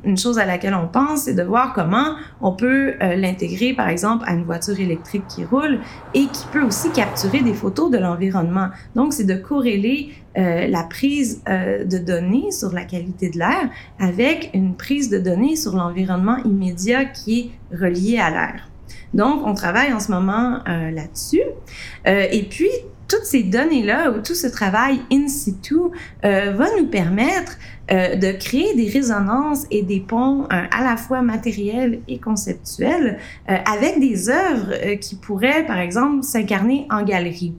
une 0.05 0.17
chose 0.17 0.39
à 0.39 0.45
laquelle 0.45 0.73
on 0.73 0.87
pense, 0.87 1.23
c'est 1.23 1.33
de 1.33 1.43
voir 1.43 1.73
comment 1.73 2.15
on 2.39 2.53
peut 2.53 2.93
l'intégrer, 3.01 3.73
par 3.73 3.89
exemple, 3.89 4.23
à 4.25 4.31
une 4.31 4.45
voiture 4.45 4.79
électrique 4.79 5.23
qui 5.27 5.43
roule 5.43 5.79
et 6.13 6.27
qui 6.27 6.45
peut 6.53 6.61
aussi 6.61 6.91
capturer 6.91 7.41
des 7.41 7.53
photos 7.53 7.91
de 7.91 7.97
l'environnement. 7.97 8.69
Donc, 8.95 9.11
c'est 9.11 9.25
de 9.25 9.35
corréler 9.35 10.13
euh, 10.37 10.67
la 10.67 10.83
prise 10.83 11.41
euh, 11.49 11.83
de 11.83 11.97
données 11.97 12.51
sur 12.51 12.71
la 12.71 12.85
qualité 12.85 13.29
de 13.29 13.37
l'air 13.37 13.69
avec 13.99 14.49
une 14.53 14.75
prise 14.75 15.09
de 15.09 15.19
données 15.19 15.57
sur 15.57 15.75
l'environnement 15.75 16.37
immédiat 16.45 17.03
qui 17.03 17.51
est 17.71 17.75
relié 17.75 18.17
à 18.17 18.29
l'air. 18.29 18.69
Donc, 19.13 19.45
on 19.45 19.53
travaille 19.53 19.91
en 19.91 19.99
ce 19.99 20.09
moment 20.09 20.59
euh, 20.69 20.89
là-dessus. 20.91 21.43
et 22.05 22.47
puis, 22.49 22.69
toutes 23.09 23.25
ces 23.25 23.43
données-là 23.43 24.11
ou 24.11 24.21
tout 24.21 24.35
ce 24.35 24.47
travail 24.47 25.01
in 25.11 25.27
situ 25.27 25.75
va 26.23 26.65
nous 26.79 26.87
permettre 26.87 27.57
euh, 27.91 28.15
de 28.15 28.31
créer 28.31 28.73
des 28.75 28.87
résonances 28.89 29.65
et 29.69 29.81
des 29.81 29.99
ponts 29.99 30.43
euh, 30.43 30.47
à 30.71 30.83
la 30.83 30.95
fois 30.95 31.21
matériels 31.21 31.99
et 32.07 32.19
conceptuels 32.19 33.17
euh, 33.49 33.57
avec 33.69 33.99
des 33.99 34.29
œuvres 34.29 34.95
qui 34.99 35.15
pourraient, 35.15 35.65
par 35.65 35.77
exemple, 35.77 36.23
s'incarner 36.23 36.87
en 36.89 37.03
galerie. 37.03 37.53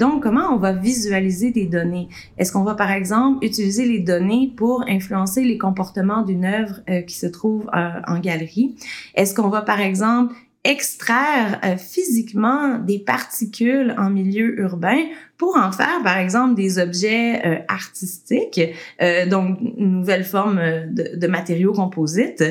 donc, 0.00 0.22
comment 0.22 0.52
on 0.52 0.58
va 0.58 0.72
visualiser 0.72 1.50
des 1.50 1.66
données? 1.66 2.08
Est-ce 2.36 2.52
qu'on 2.52 2.62
va, 2.62 2.74
par 2.74 2.90
exemple, 2.90 3.44
utiliser 3.44 3.84
les 3.84 3.98
données 3.98 4.52
pour 4.56 4.84
influencer 4.88 5.42
les 5.42 5.58
comportements 5.58 6.22
d'une 6.22 6.44
œuvre 6.44 6.80
qui 7.06 7.16
se 7.16 7.26
trouve 7.26 7.68
en 7.72 8.18
galerie? 8.18 8.76
Est-ce 9.14 9.34
qu'on 9.34 9.48
va, 9.48 9.62
par 9.62 9.80
exemple, 9.80 10.34
extraire 10.68 11.60
euh, 11.64 11.76
physiquement 11.78 12.78
des 12.78 12.98
particules 12.98 13.94
en 13.96 14.10
milieu 14.10 14.60
urbain 14.60 15.02
pour 15.38 15.56
en 15.56 15.72
faire, 15.72 16.02
par 16.04 16.18
exemple, 16.18 16.54
des 16.54 16.78
objets 16.78 17.44
euh, 17.44 17.58
artistiques, 17.68 18.60
euh, 19.00 19.26
donc 19.26 19.58
une 19.60 20.00
nouvelle 20.00 20.24
forme 20.24 20.60
de, 20.90 21.16
de 21.16 21.26
matériaux 21.26 21.72
composites. 21.72 22.44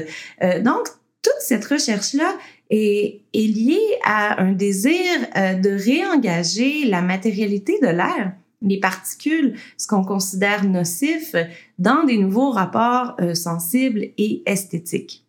donc, 0.63 0.87
toute 1.21 1.41
cette 1.41 1.65
recherche-là 1.65 2.37
est, 2.69 3.21
est, 3.33 3.47
liée 3.47 3.97
à 4.03 4.41
un 4.41 4.53
désir 4.53 5.03
de 5.35 5.69
réengager 5.69 6.85
la 6.85 7.01
matérialité 7.01 7.79
de 7.81 7.87
l'air 7.87 8.33
les 8.61 8.79
particules, 8.79 9.55
ce 9.77 9.87
qu'on 9.87 10.03
considère 10.03 10.63
nocif, 10.63 11.35
dans 11.77 12.03
des 12.05 12.17
nouveaux 12.17 12.49
rapports 12.49 13.15
sensibles 13.35 14.07
et 14.17 14.41
esthétiques. 14.45 15.26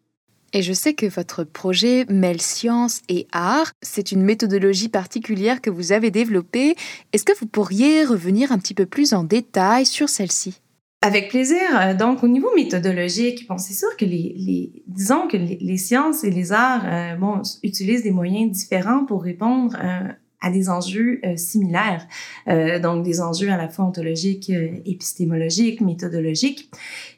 Et 0.52 0.62
je 0.62 0.72
sais 0.72 0.94
que 0.94 1.06
votre 1.06 1.44
projet 1.44 2.06
mêle 2.08 2.40
science 2.40 3.02
et 3.08 3.26
art. 3.32 3.72
C'est 3.82 4.12
une 4.12 4.22
méthodologie 4.22 4.88
particulière 4.88 5.60
que 5.60 5.70
vous 5.70 5.92
avez 5.92 6.10
développée. 6.10 6.74
Est-ce 7.12 7.24
que 7.24 7.38
vous 7.38 7.46
pourriez 7.46 8.04
revenir 8.04 8.50
un 8.52 8.58
petit 8.58 8.74
peu 8.74 8.86
plus 8.86 9.12
en 9.12 9.24
détail 9.24 9.84
sur 9.84 10.08
celle-ci? 10.08 10.60
Avec 11.00 11.28
plaisir. 11.28 11.60
Euh, 11.80 11.94
donc, 11.94 12.24
au 12.24 12.28
niveau 12.28 12.52
méthodologique, 12.56 13.46
bon, 13.48 13.56
c'est 13.56 13.74
sûr 13.74 13.96
que 13.96 14.04
les, 14.04 14.82
disons 14.88 15.28
que 15.28 15.36
les, 15.36 15.76
sciences 15.76 16.24
et 16.24 16.30
les 16.30 16.50
arts, 16.50 16.84
euh, 16.86 17.42
utilisent 17.62 18.02
des 18.02 18.10
moyens 18.10 18.50
différents 18.50 19.04
pour 19.04 19.22
répondre 19.22 19.76
euh, 19.80 20.08
à 20.40 20.50
des 20.50 20.68
enjeux 20.68 21.20
euh, 21.24 21.36
similaires, 21.36 22.06
euh, 22.48 22.78
donc 22.78 23.04
des 23.04 23.20
enjeux 23.20 23.50
à 23.50 23.56
la 23.56 23.68
fois 23.68 23.84
ontologiques, 23.86 24.50
euh, 24.50 24.70
épistémologiques, 24.84 25.80
méthodologiques. 25.80 26.70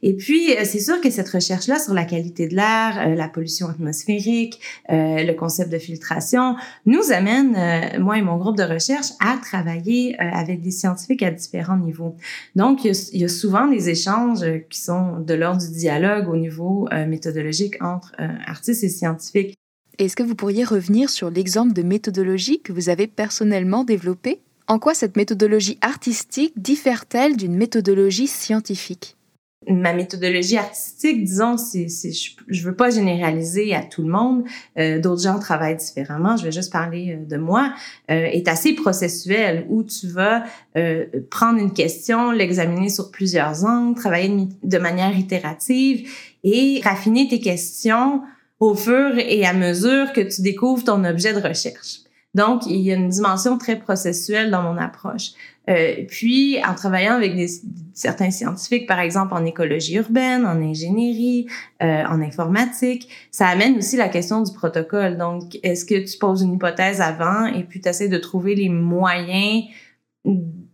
Et 0.03 0.15
puis, 0.15 0.55
c'est 0.65 0.81
sûr 0.81 1.01
que 1.01 1.11
cette 1.11 1.29
recherche-là 1.29 1.79
sur 1.79 1.93
la 1.93 2.05
qualité 2.05 2.49
de 2.49 2.57
l'air, 2.57 3.15
la 3.15 3.29
pollution 3.29 3.69
atmosphérique, 3.69 4.61
le 4.89 5.33
concept 5.35 5.71
de 5.71 5.79
filtration, 5.79 6.57
nous 6.87 7.13
amène, 7.13 8.01
moi 8.01 8.17
et 8.17 8.23
mon 8.23 8.39
groupe 8.39 8.57
de 8.57 8.63
recherche, 8.63 9.09
à 9.21 9.37
travailler 9.37 10.19
avec 10.19 10.63
des 10.63 10.71
scientifiques 10.71 11.23
à 11.23 11.31
différents 11.31 11.77
niveaux. 11.77 12.17
Donc, 12.57 12.85
il 12.85 12.93
y, 12.95 13.11
il 13.13 13.21
y 13.21 13.25
a 13.25 13.29
souvent 13.29 13.67
des 13.67 13.91
échanges 13.91 14.45
qui 14.71 14.81
sont 14.81 15.21
de 15.21 15.35
l'ordre 15.35 15.61
du 15.61 15.71
dialogue 15.73 16.29
au 16.29 16.37
niveau 16.37 16.89
méthodologique 17.07 17.83
entre 17.83 18.13
artistes 18.47 18.85
et 18.85 18.89
scientifiques. 18.89 19.60
Est-ce 20.01 20.17
que 20.17 20.23
vous 20.23 20.35
pourriez 20.35 20.65
revenir 20.65 21.11
sur 21.11 21.29
l'exemple 21.29 21.75
de 21.75 21.83
méthodologie 21.83 22.63
que 22.63 22.73
vous 22.73 22.89
avez 22.89 23.07
personnellement 23.07 23.85
développé 23.85 24.41
En 24.67 24.79
quoi 24.79 24.95
cette 24.95 25.15
méthodologie 25.15 25.77
artistique 25.83 26.55
diffère-t-elle 26.57 27.37
d'une 27.37 27.55
méthodologie 27.55 28.27
scientifique? 28.27 29.19
Ma 29.69 29.93
méthodologie 29.93 30.57
artistique, 30.57 31.23
disons, 31.23 31.57
je, 31.59 31.81
ne 31.81 32.63
veux 32.63 32.75
pas 32.75 32.89
généraliser 32.89 33.75
à 33.75 33.83
tout 33.83 34.01
le 34.01 34.09
monde. 34.09 34.45
Euh, 34.79 34.99
d'autres 35.01 35.25
gens 35.25 35.39
travaillent 35.39 35.77
différemment. 35.77 36.39
Je 36.39 36.45
vais 36.45 36.53
juste 36.53 36.73
parler 36.73 37.13
euh, 37.13 37.27
de 37.27 37.37
moi. 37.37 37.75
Euh, 38.11 38.25
est 38.25 38.49
assez 38.49 38.73
processuelle 38.73 39.67
où 39.69 39.83
tu 39.83 40.09
vas 40.09 40.45
prendre 41.31 41.59
une 41.59 41.75
question, 41.75 42.31
l'examiner 42.31 42.89
sur 42.89 43.11
plusieurs 43.11 43.67
angles, 43.67 43.99
travailler 44.01 44.49
de 44.63 44.79
manière 44.79 45.15
itérative 45.15 46.09
et 46.43 46.81
raffiner 46.83 47.29
tes 47.29 47.41
questions 47.41 48.23
au 48.61 48.75
fur 48.75 49.19
et 49.19 49.45
à 49.47 49.55
mesure 49.55 50.13
que 50.13 50.21
tu 50.21 50.43
découvres 50.43 50.85
ton 50.85 51.03
objet 51.05 51.33
de 51.33 51.41
recherche. 51.41 52.01
Donc, 52.35 52.67
il 52.67 52.77
y 52.77 52.93
a 52.93 52.95
une 52.95 53.09
dimension 53.09 53.59
très 53.59 53.77
processuelle 53.77 54.51
dans 54.51 54.63
mon 54.63 54.77
approche. 54.77 55.33
Euh, 55.69 56.05
puis, 56.07 56.59
en 56.65 56.75
travaillant 56.75 57.15
avec 57.15 57.35
des, 57.35 57.49
certains 57.93 58.31
scientifiques, 58.31 58.87
par 58.87 59.01
exemple 59.01 59.35
en 59.35 59.45
écologie 59.45 59.97
urbaine, 59.97 60.47
en 60.47 60.61
ingénierie, 60.63 61.47
euh, 61.83 62.05
en 62.05 62.21
informatique, 62.21 63.09
ça 63.33 63.49
amène 63.49 63.79
aussi 63.79 63.97
la 63.97 64.09
question 64.09 64.43
du 64.43 64.53
protocole. 64.53 65.17
Donc, 65.17 65.59
est-ce 65.63 65.85
que 65.85 65.99
tu 66.09 66.19
poses 66.19 66.43
une 66.43 66.55
hypothèse 66.55 67.01
avant 67.01 67.47
et 67.47 67.65
puis 67.65 67.81
tu 67.81 67.89
essaies 67.89 68.09
de 68.09 68.19
trouver 68.19 68.55
les 68.55 68.69
moyens 68.69 69.65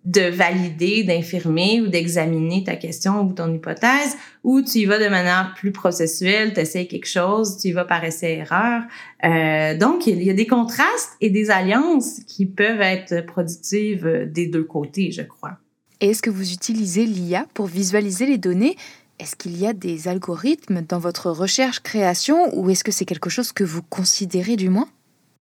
de 0.07 0.31
valider, 0.31 1.03
d'infirmer 1.03 1.81
ou 1.81 1.89
d'examiner 1.89 2.63
ta 2.65 2.77
question 2.77 3.23
ou 3.23 3.33
ton 3.33 3.53
hypothèse, 3.53 4.17
ou 4.45 4.63
tu 4.63 4.79
y 4.79 4.85
vas 4.87 5.01
de 5.01 5.09
manière 5.09 5.53
plus 5.57 5.73
processuelle, 5.73 6.55
tu 6.55 6.61
essaies 6.61 6.87
quelque 6.87 7.09
chose, 7.09 7.59
tu 7.59 7.69
y 7.69 7.73
vas 7.73 7.85
par 7.85 8.05
essai-erreur. 8.05 8.83
Euh, 9.25 9.77
donc, 9.77 10.07
il 10.07 10.23
y 10.23 10.31
a 10.31 10.33
des 10.33 10.47
contrastes 10.47 11.17
et 11.21 11.29
des 11.29 11.51
alliances 11.51 12.21
qui 12.29 12.47
peuvent 12.47 12.81
être 12.81 13.27
productives 13.27 14.29
des 14.33 14.47
deux 14.47 14.65
côtés, 14.65 15.11
je 15.11 15.23
crois. 15.23 15.59
Est-ce 16.01 16.23
que 16.23 16.31
vous 16.31 16.53
utilisez 16.53 17.05
l'IA 17.05 17.47
pour 17.53 17.67
visualiser 17.67 18.27
les 18.27 18.39
données? 18.39 18.77
Est-ce 19.19 19.35
qu'il 19.35 19.59
y 19.59 19.67
a 19.67 19.73
des 19.73 20.09
algorithmes 20.09 20.83
dans 20.83 20.99
votre 20.99 21.31
recherche-création 21.31 22.57
ou 22.57 22.71
est-ce 22.71 22.85
que 22.85 22.93
c'est 22.93 23.07
quelque 23.07 23.31
chose 23.31 23.51
que 23.51 23.65
vous 23.65 23.83
considérez 23.83 24.57
du 24.57 24.69
moins? 24.69 24.89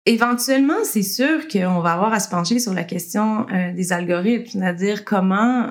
Éventuellement, 0.06 0.82
c'est 0.82 1.02
sûr 1.02 1.46
qu'on 1.46 1.80
va 1.80 1.92
avoir 1.92 2.14
à 2.14 2.20
se 2.20 2.30
pencher 2.30 2.58
sur 2.58 2.72
la 2.72 2.84
question 2.84 3.46
euh, 3.50 3.74
des 3.74 3.92
algorithmes, 3.92 4.60
c'est-à-dire 4.60 5.04
comment 5.04 5.66
euh, 5.66 5.70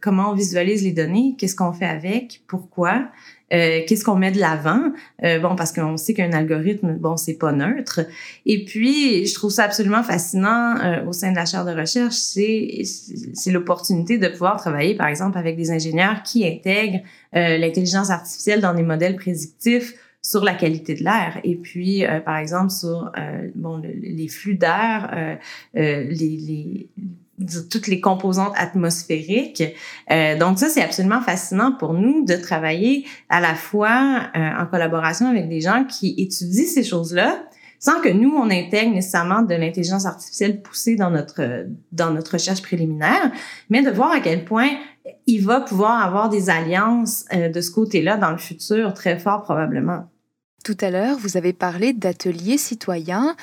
comment 0.00 0.30
on 0.30 0.34
visualise 0.34 0.82
les 0.82 0.90
données, 0.90 1.36
qu'est-ce 1.38 1.54
qu'on 1.54 1.72
fait 1.72 1.86
avec, 1.86 2.42
pourquoi, 2.48 3.08
euh, 3.52 3.80
qu'est-ce 3.86 4.04
qu'on 4.04 4.16
met 4.16 4.32
de 4.32 4.38
l'avant. 4.38 4.92
bon, 5.22 5.56
parce 5.56 5.72
qu'on 5.72 5.96
sait 5.96 6.14
qu'un 6.14 6.32
algorithme, 6.32 6.94
bon, 6.94 7.16
c'est 7.16 7.38
pas 7.38 7.50
neutre. 7.50 8.00
Et 8.46 8.64
puis, 8.64 9.26
je 9.26 9.34
trouve 9.34 9.50
ça 9.50 9.64
absolument 9.64 10.04
fascinant 10.04 10.76
au 11.06 11.12
sein 11.12 11.32
de 11.32 11.36
la 11.36 11.46
chaire 11.46 11.64
de 11.64 11.72
recherche, 11.72 12.14
c'est 12.14 12.82
c'est 13.34 13.50
l'opportunité 13.50 14.18
de 14.18 14.28
pouvoir 14.28 14.56
travailler, 14.56 14.94
par 14.94 15.08
exemple, 15.08 15.36
avec 15.36 15.56
des 15.56 15.72
ingénieurs 15.72 16.22
qui 16.22 16.46
intègrent 16.46 17.00
l'intelligence 17.32 18.10
artificielle 18.10 18.60
dans 18.60 18.74
des 18.74 18.84
modèles 18.84 19.16
prédictifs 19.16 19.94
sur 20.22 20.44
la 20.44 20.54
qualité 20.54 20.94
de 20.94 21.04
l'air 21.04 21.40
et 21.44 21.56
puis 21.56 22.04
euh, 22.04 22.20
par 22.20 22.36
exemple 22.38 22.70
sur 22.70 23.12
euh, 23.16 23.48
bon 23.54 23.80
les 23.82 24.28
flux 24.28 24.56
d'air 24.56 25.10
euh, 25.14 25.36
les, 25.74 26.08
les 26.12 26.88
toutes 27.70 27.86
les 27.86 28.00
composantes 28.00 28.52
atmosphériques. 28.56 29.62
donc 30.40 30.58
ça, 30.58 30.68
c'est 30.68 30.82
absolument 30.82 31.20
fascinant 31.20 31.70
pour 31.70 31.92
nous 31.94 32.24
de 32.24 32.34
travailler 32.34 33.06
à 33.28 33.40
la 33.40 33.54
fois 33.54 34.28
en 34.34 34.66
collaboration 34.66 35.28
avec 35.28 35.48
des 35.48 35.60
gens 35.60 35.84
qui 35.84 36.16
étudient 36.18 36.66
ces 36.66 36.82
choses-là, 36.82 37.44
sans 37.78 38.00
que 38.00 38.08
nous, 38.08 38.30
on 38.30 38.50
intègre 38.50 38.92
nécessairement 38.92 39.42
de 39.42 39.54
l'intelligence 39.54 40.04
artificielle 40.04 40.62
poussée 40.62 40.96
dans 40.96 41.10
notre, 41.10 41.66
dans 41.92 42.10
notre 42.10 42.32
recherche 42.32 42.60
préliminaire, 42.60 43.30
mais 43.70 43.82
de 43.82 43.90
voir 43.90 44.10
à 44.10 44.18
quel 44.18 44.44
point 44.44 44.70
il 45.26 45.44
va 45.44 45.60
pouvoir 45.60 46.02
avoir 46.02 46.28
des 46.28 46.50
alliances 46.50 47.24
de 47.32 47.60
ce 47.60 47.70
côté-là 47.70 48.16
dans 48.16 48.30
le 48.30 48.38
futur, 48.38 48.94
très 48.94 49.18
fort 49.18 49.42
probablement. 49.42 50.08
Tout 50.64 50.76
à 50.80 50.90
l'heure, 50.90 51.18
vous 51.18 51.36
avez 51.36 51.52
parlé 51.52 51.92
d'ateliers 51.92 52.58
citoyens. 52.58 53.36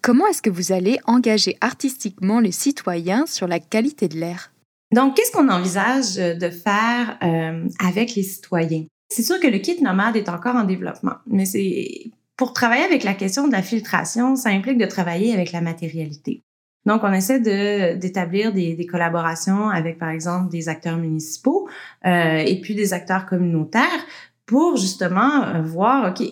Comment 0.00 0.26
est-ce 0.26 0.42
que 0.42 0.50
vous 0.50 0.72
allez 0.72 0.98
engager 1.06 1.56
artistiquement 1.60 2.40
les 2.40 2.52
citoyens 2.52 3.26
sur 3.26 3.46
la 3.46 3.60
qualité 3.60 4.08
de 4.08 4.18
l'air? 4.18 4.52
Donc, 4.92 5.16
qu'est-ce 5.16 5.32
qu'on 5.32 5.48
envisage 5.48 6.16
de 6.16 6.50
faire 6.50 7.18
euh, 7.22 7.68
avec 7.84 8.14
les 8.14 8.22
citoyens? 8.22 8.84
C'est 9.08 9.22
sûr 9.22 9.40
que 9.40 9.46
le 9.46 9.58
kit 9.58 9.82
nomade 9.82 10.16
est 10.16 10.28
encore 10.28 10.56
en 10.56 10.64
développement, 10.64 11.16
mais 11.26 11.44
c'est 11.44 12.10
pour 12.36 12.52
travailler 12.52 12.84
avec 12.84 13.04
la 13.04 13.14
question 13.14 13.46
de 13.46 13.52
la 13.52 13.62
filtration, 13.62 14.36
ça 14.36 14.50
implique 14.50 14.78
de 14.78 14.86
travailler 14.86 15.32
avec 15.32 15.52
la 15.52 15.60
matérialité. 15.60 16.42
Donc, 16.84 17.02
on 17.04 17.12
essaie 17.12 17.40
de 17.40 17.96
d'établir 17.96 18.52
des, 18.52 18.74
des, 18.74 18.86
collaborations 18.86 19.68
avec, 19.70 19.98
par 19.98 20.10
exemple, 20.10 20.50
des 20.50 20.68
acteurs 20.68 20.96
municipaux 20.96 21.68
euh, 22.04 22.38
et 22.38 22.60
puis 22.60 22.74
des 22.74 22.92
acteurs 22.92 23.26
communautaires 23.26 24.06
pour 24.46 24.76
justement 24.76 25.44
euh, 25.44 25.62
voir, 25.62 26.10
OK, 26.10 26.26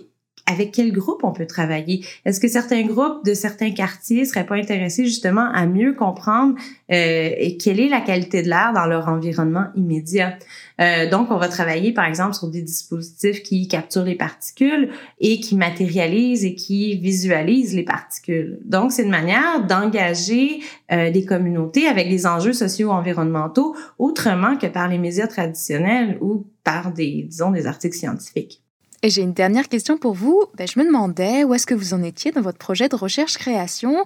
avec 0.50 0.72
quel 0.72 0.92
groupe 0.92 1.22
on 1.22 1.32
peut 1.32 1.46
travailler? 1.46 2.04
Est-ce 2.24 2.40
que 2.40 2.48
certains 2.48 2.82
groupes 2.82 3.24
de 3.24 3.34
certains 3.34 3.70
quartiers 3.70 4.24
seraient 4.24 4.46
pas 4.46 4.56
intéressés 4.56 5.04
justement 5.04 5.50
à 5.52 5.66
mieux 5.66 5.94
comprendre 5.94 6.54
euh, 6.90 7.30
quelle 7.62 7.80
est 7.80 7.88
la 7.88 8.00
qualité 8.00 8.42
de 8.42 8.48
l'air 8.48 8.72
dans 8.74 8.86
leur 8.86 9.08
environnement 9.08 9.66
immédiat? 9.76 10.38
Euh, 10.80 11.08
donc, 11.08 11.30
on 11.30 11.36
va 11.36 11.48
travailler 11.48 11.92
par 11.92 12.06
exemple 12.06 12.34
sur 12.34 12.48
des 12.48 12.62
dispositifs 12.62 13.42
qui 13.42 13.68
capturent 13.68 14.04
les 14.04 14.14
particules 14.14 14.90
et 15.20 15.40
qui 15.40 15.56
matérialisent 15.56 16.44
et 16.44 16.54
qui 16.54 16.96
visualisent 16.96 17.74
les 17.74 17.84
particules. 17.84 18.58
Donc, 18.64 18.92
c'est 18.92 19.02
une 19.02 19.10
manière 19.10 19.66
d'engager 19.66 20.60
euh, 20.90 21.10
des 21.10 21.24
communautés 21.24 21.86
avec 21.86 22.08
des 22.08 22.26
enjeux 22.26 22.52
socio-environnementaux 22.52 23.76
autrement 23.98 24.56
que 24.56 24.66
par 24.66 24.88
les 24.88 24.98
médias 24.98 25.26
traditionnels 25.26 26.18
ou 26.20 26.46
par 26.64 26.92
des, 26.92 27.26
disons, 27.28 27.50
des 27.50 27.66
articles 27.66 27.96
scientifiques. 27.96 28.62
Et 29.02 29.08
j'ai 29.08 29.22
une 29.22 29.32
dernière 29.32 29.68
question 29.68 29.96
pour 29.96 30.12
vous. 30.12 30.44
Ben, 30.56 30.66
je 30.66 30.78
me 30.78 30.84
demandais 30.84 31.44
où 31.44 31.54
est-ce 31.54 31.66
que 31.66 31.74
vous 31.74 31.94
en 31.94 32.02
étiez 32.02 32.32
dans 32.32 32.42
votre 32.42 32.58
projet 32.58 32.88
de 32.88 32.96
recherche-création. 32.96 34.04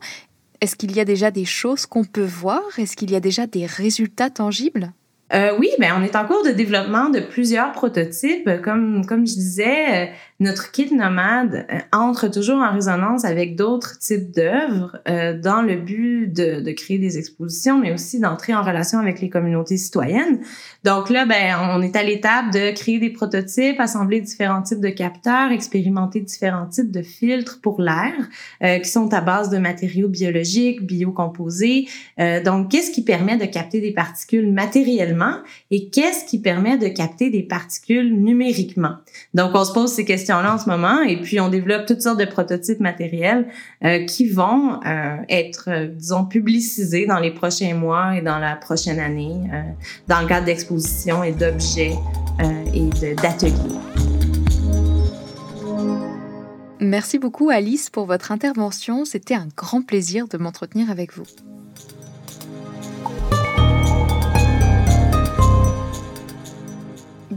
Est-ce 0.60 0.76
qu'il 0.76 0.94
y 0.94 1.00
a 1.00 1.04
déjà 1.04 1.30
des 1.32 1.44
choses 1.44 1.84
qu'on 1.84 2.04
peut 2.04 2.24
voir? 2.24 2.62
Est-ce 2.78 2.96
qu'il 2.96 3.10
y 3.10 3.16
a 3.16 3.20
déjà 3.20 3.46
des 3.46 3.66
résultats 3.66 4.30
tangibles? 4.30 4.92
Euh, 5.32 5.56
oui, 5.58 5.68
ben 5.80 5.92
on 5.98 6.02
est 6.02 6.14
en 6.14 6.26
cours 6.26 6.44
de 6.44 6.50
développement 6.50 7.08
de 7.08 7.18
plusieurs 7.18 7.72
prototypes. 7.72 8.48
Comme 8.62 9.04
comme 9.06 9.26
je 9.26 9.34
disais, 9.34 10.04
euh, 10.04 10.12
notre 10.44 10.70
kit 10.70 10.94
nomade 10.94 11.66
euh, 11.70 11.78
entre 11.92 12.28
toujours 12.28 12.58
en 12.58 12.72
résonance 12.72 13.24
avec 13.24 13.56
d'autres 13.56 13.98
types 13.98 14.30
d'œuvres 14.30 14.98
euh, 15.08 15.38
dans 15.38 15.62
le 15.62 15.76
but 15.76 16.28
de, 16.28 16.72
créer 16.72 16.98
des 16.98 17.18
expositions, 17.18 17.78
mais 17.78 17.92
aussi 17.92 18.20
d'entrer 18.20 18.54
en 18.54 18.62
relation 18.62 18.98
avec 18.98 19.20
les 19.20 19.30
communautés 19.30 19.76
citoyennes. 19.76 20.40
Donc 20.84 21.08
là, 21.08 21.24
ben, 21.24 21.56
on 21.72 21.82
est 21.82 21.96
à 21.96 22.02
l'étape 22.02 22.52
de 22.52 22.72
créer 22.74 22.98
des 22.98 23.10
prototypes, 23.10 23.80
assembler 23.80 24.20
différents 24.20 24.62
types 24.62 24.80
de 24.80 24.88
capteurs, 24.88 25.50
expérimenter 25.50 26.20
différents 26.20 26.66
types 26.66 26.90
de 26.90 27.02
filtres 27.02 27.60
pour 27.62 27.80
l'air 27.80 28.12
euh, 28.62 28.78
qui 28.78 28.88
sont 28.88 29.12
à 29.14 29.20
base 29.20 29.50
de 29.50 29.58
matériaux 29.58 30.08
biologiques, 30.08 30.82
biocomposés. 30.82 31.88
Euh, 32.20 32.42
donc, 32.42 32.70
qu'est-ce 32.70 32.90
qui 32.90 33.02
permet 33.02 33.36
de 33.36 33.46
capter 33.46 33.80
des 33.80 33.92
particules 33.92 34.52
matériellement 34.52 35.36
et 35.70 35.88
qu'est-ce 35.88 36.24
qui 36.24 36.40
permet 36.40 36.76
de 36.76 36.88
capter 36.88 37.30
des 37.30 37.42
particules 37.42 38.14
numériquement? 38.14 38.96
Donc, 39.32 39.52
on 39.54 39.64
se 39.64 39.72
pose 39.72 39.92
ces 39.92 40.04
questions 40.04 40.33
en 40.42 40.58
ce 40.58 40.68
moment 40.68 41.02
et 41.02 41.20
puis 41.20 41.40
on 41.40 41.48
développe 41.48 41.86
toutes 41.86 42.02
sortes 42.02 42.18
de 42.18 42.24
prototypes 42.24 42.80
matériels 42.80 43.46
euh, 43.84 44.04
qui 44.04 44.28
vont 44.28 44.80
euh, 44.84 45.16
être, 45.28 45.68
euh, 45.68 45.86
disons, 45.86 46.24
publicisés 46.24 47.06
dans 47.06 47.18
les 47.18 47.30
prochains 47.30 47.74
mois 47.74 48.16
et 48.16 48.22
dans 48.22 48.38
la 48.38 48.56
prochaine 48.56 48.98
année 48.98 49.42
dans 50.08 50.20
le 50.20 50.26
cadre 50.26 50.46
d'expositions 50.46 51.22
et 51.22 51.32
d'objets 51.32 51.94
et 52.74 53.14
d'ateliers. 53.14 53.52
Merci 56.80 57.18
beaucoup 57.18 57.50
Alice 57.50 57.90
pour 57.90 58.06
votre 58.06 58.32
intervention. 58.32 59.04
C'était 59.04 59.34
un 59.34 59.48
grand 59.56 59.82
plaisir 59.82 60.28
de 60.28 60.36
m'entretenir 60.36 60.90
avec 60.90 61.14
vous. 61.14 61.24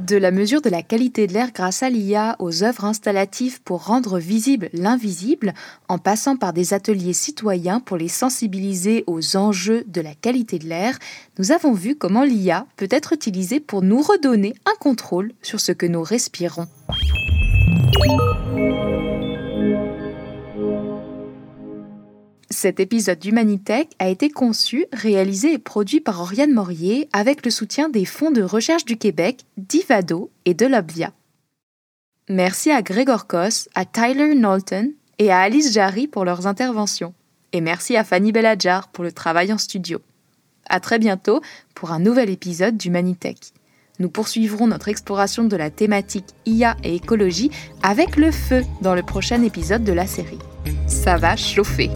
De 0.08 0.16
la 0.16 0.32
mesure 0.32 0.62
de 0.62 0.70
la 0.70 0.82
qualité 0.82 1.28
de 1.28 1.34
l'air 1.34 1.52
grâce 1.54 1.84
à 1.84 1.90
l'IA 1.90 2.38
aux 2.40 2.64
œuvres 2.64 2.86
installatives 2.86 3.62
pour 3.62 3.86
rendre 3.86 4.20
visible 4.20 4.70
l'invisible, 4.72 5.54
en 5.90 5.98
passant 5.98 6.38
par 6.38 6.54
des 6.54 6.74
ateliers 6.74 7.12
citoyens 7.12 7.82
pour 7.82 7.98
les 7.98 8.08
sensibiliser 8.08 9.04
aux 9.06 9.36
enjeux 9.36 9.84
de 9.88 10.00
la 10.00 10.16
qualité 10.16 10.60
de 10.60 10.68
l'air, 10.68 10.98
nous 11.40 11.52
avons 11.52 11.74
vu 11.74 11.96
comment 11.96 12.24
l'IA 12.24 12.66
peut 12.78 12.88
être 12.90 13.12
utilisée 13.12 13.60
pour 13.60 13.82
nous 13.82 14.02
redonner 14.02 14.56
un 14.66 14.76
contrôle 14.80 15.34
sur 15.42 15.60
ce 15.60 15.74
que 15.74 15.86
nous 15.86 16.04
respirons. 16.04 16.68
Cet 22.50 22.80
épisode 22.80 23.20
d'Humanitech 23.20 23.90
a 24.00 24.08
été 24.08 24.30
conçu, 24.30 24.86
réalisé 24.94 25.54
et 25.54 25.58
produit 25.58 26.00
par 26.00 26.22
Oriane 26.22 26.54
Morier 26.54 27.10
avec 27.12 27.44
le 27.44 27.52
soutien 27.52 27.90
des 27.90 28.06
fonds 28.06 28.32
de 28.32 28.42
recherche 28.42 28.86
du 28.86 28.98
Québec, 28.98 29.44
d'Ivado 29.58 30.32
et 30.46 30.54
de 30.54 30.66
l'Obvia. 30.66 31.12
Merci 32.30 32.72
à 32.72 32.82
Gregor 32.82 33.28
Koss, 33.28 33.68
à 33.76 33.84
Tyler 33.84 34.34
Knowlton 34.34 34.92
et 35.20 35.32
à 35.32 35.40
Alice 35.40 35.74
Jarry 35.74 36.08
pour 36.08 36.24
leurs 36.24 36.48
interventions. 36.48 37.14
Et 37.52 37.60
merci 37.60 37.98
à 37.98 38.04
Fanny 38.06 38.32
Belladjar 38.32 38.90
pour 38.90 39.04
le 39.04 39.12
travail 39.12 39.52
en 39.52 39.58
studio. 39.58 40.00
À 40.70 40.80
très 40.80 41.00
bientôt 41.00 41.42
pour 41.76 41.92
un 41.92 42.00
nouvel 42.00 42.30
épisode 42.30 42.78
d'Humanitech. 42.78 43.54
Nous 44.00 44.10
poursuivrons 44.10 44.68
notre 44.68 44.90
exploration 44.90 45.46
de 45.46 45.56
la 45.58 45.70
thématique 45.70 46.28
IA 46.46 46.78
et 46.84 46.96
écologie 46.96 47.52
avec 47.84 48.16
le 48.16 48.32
feu 48.32 48.64
dans 48.82 48.96
le 48.96 49.04
prochain 49.04 49.42
épisode 49.44 49.84
de 49.84 49.94
la 49.94 50.08
série. 50.08 50.40
Ça 50.88 51.18
va 51.18 51.36
chauffer. 51.36 51.90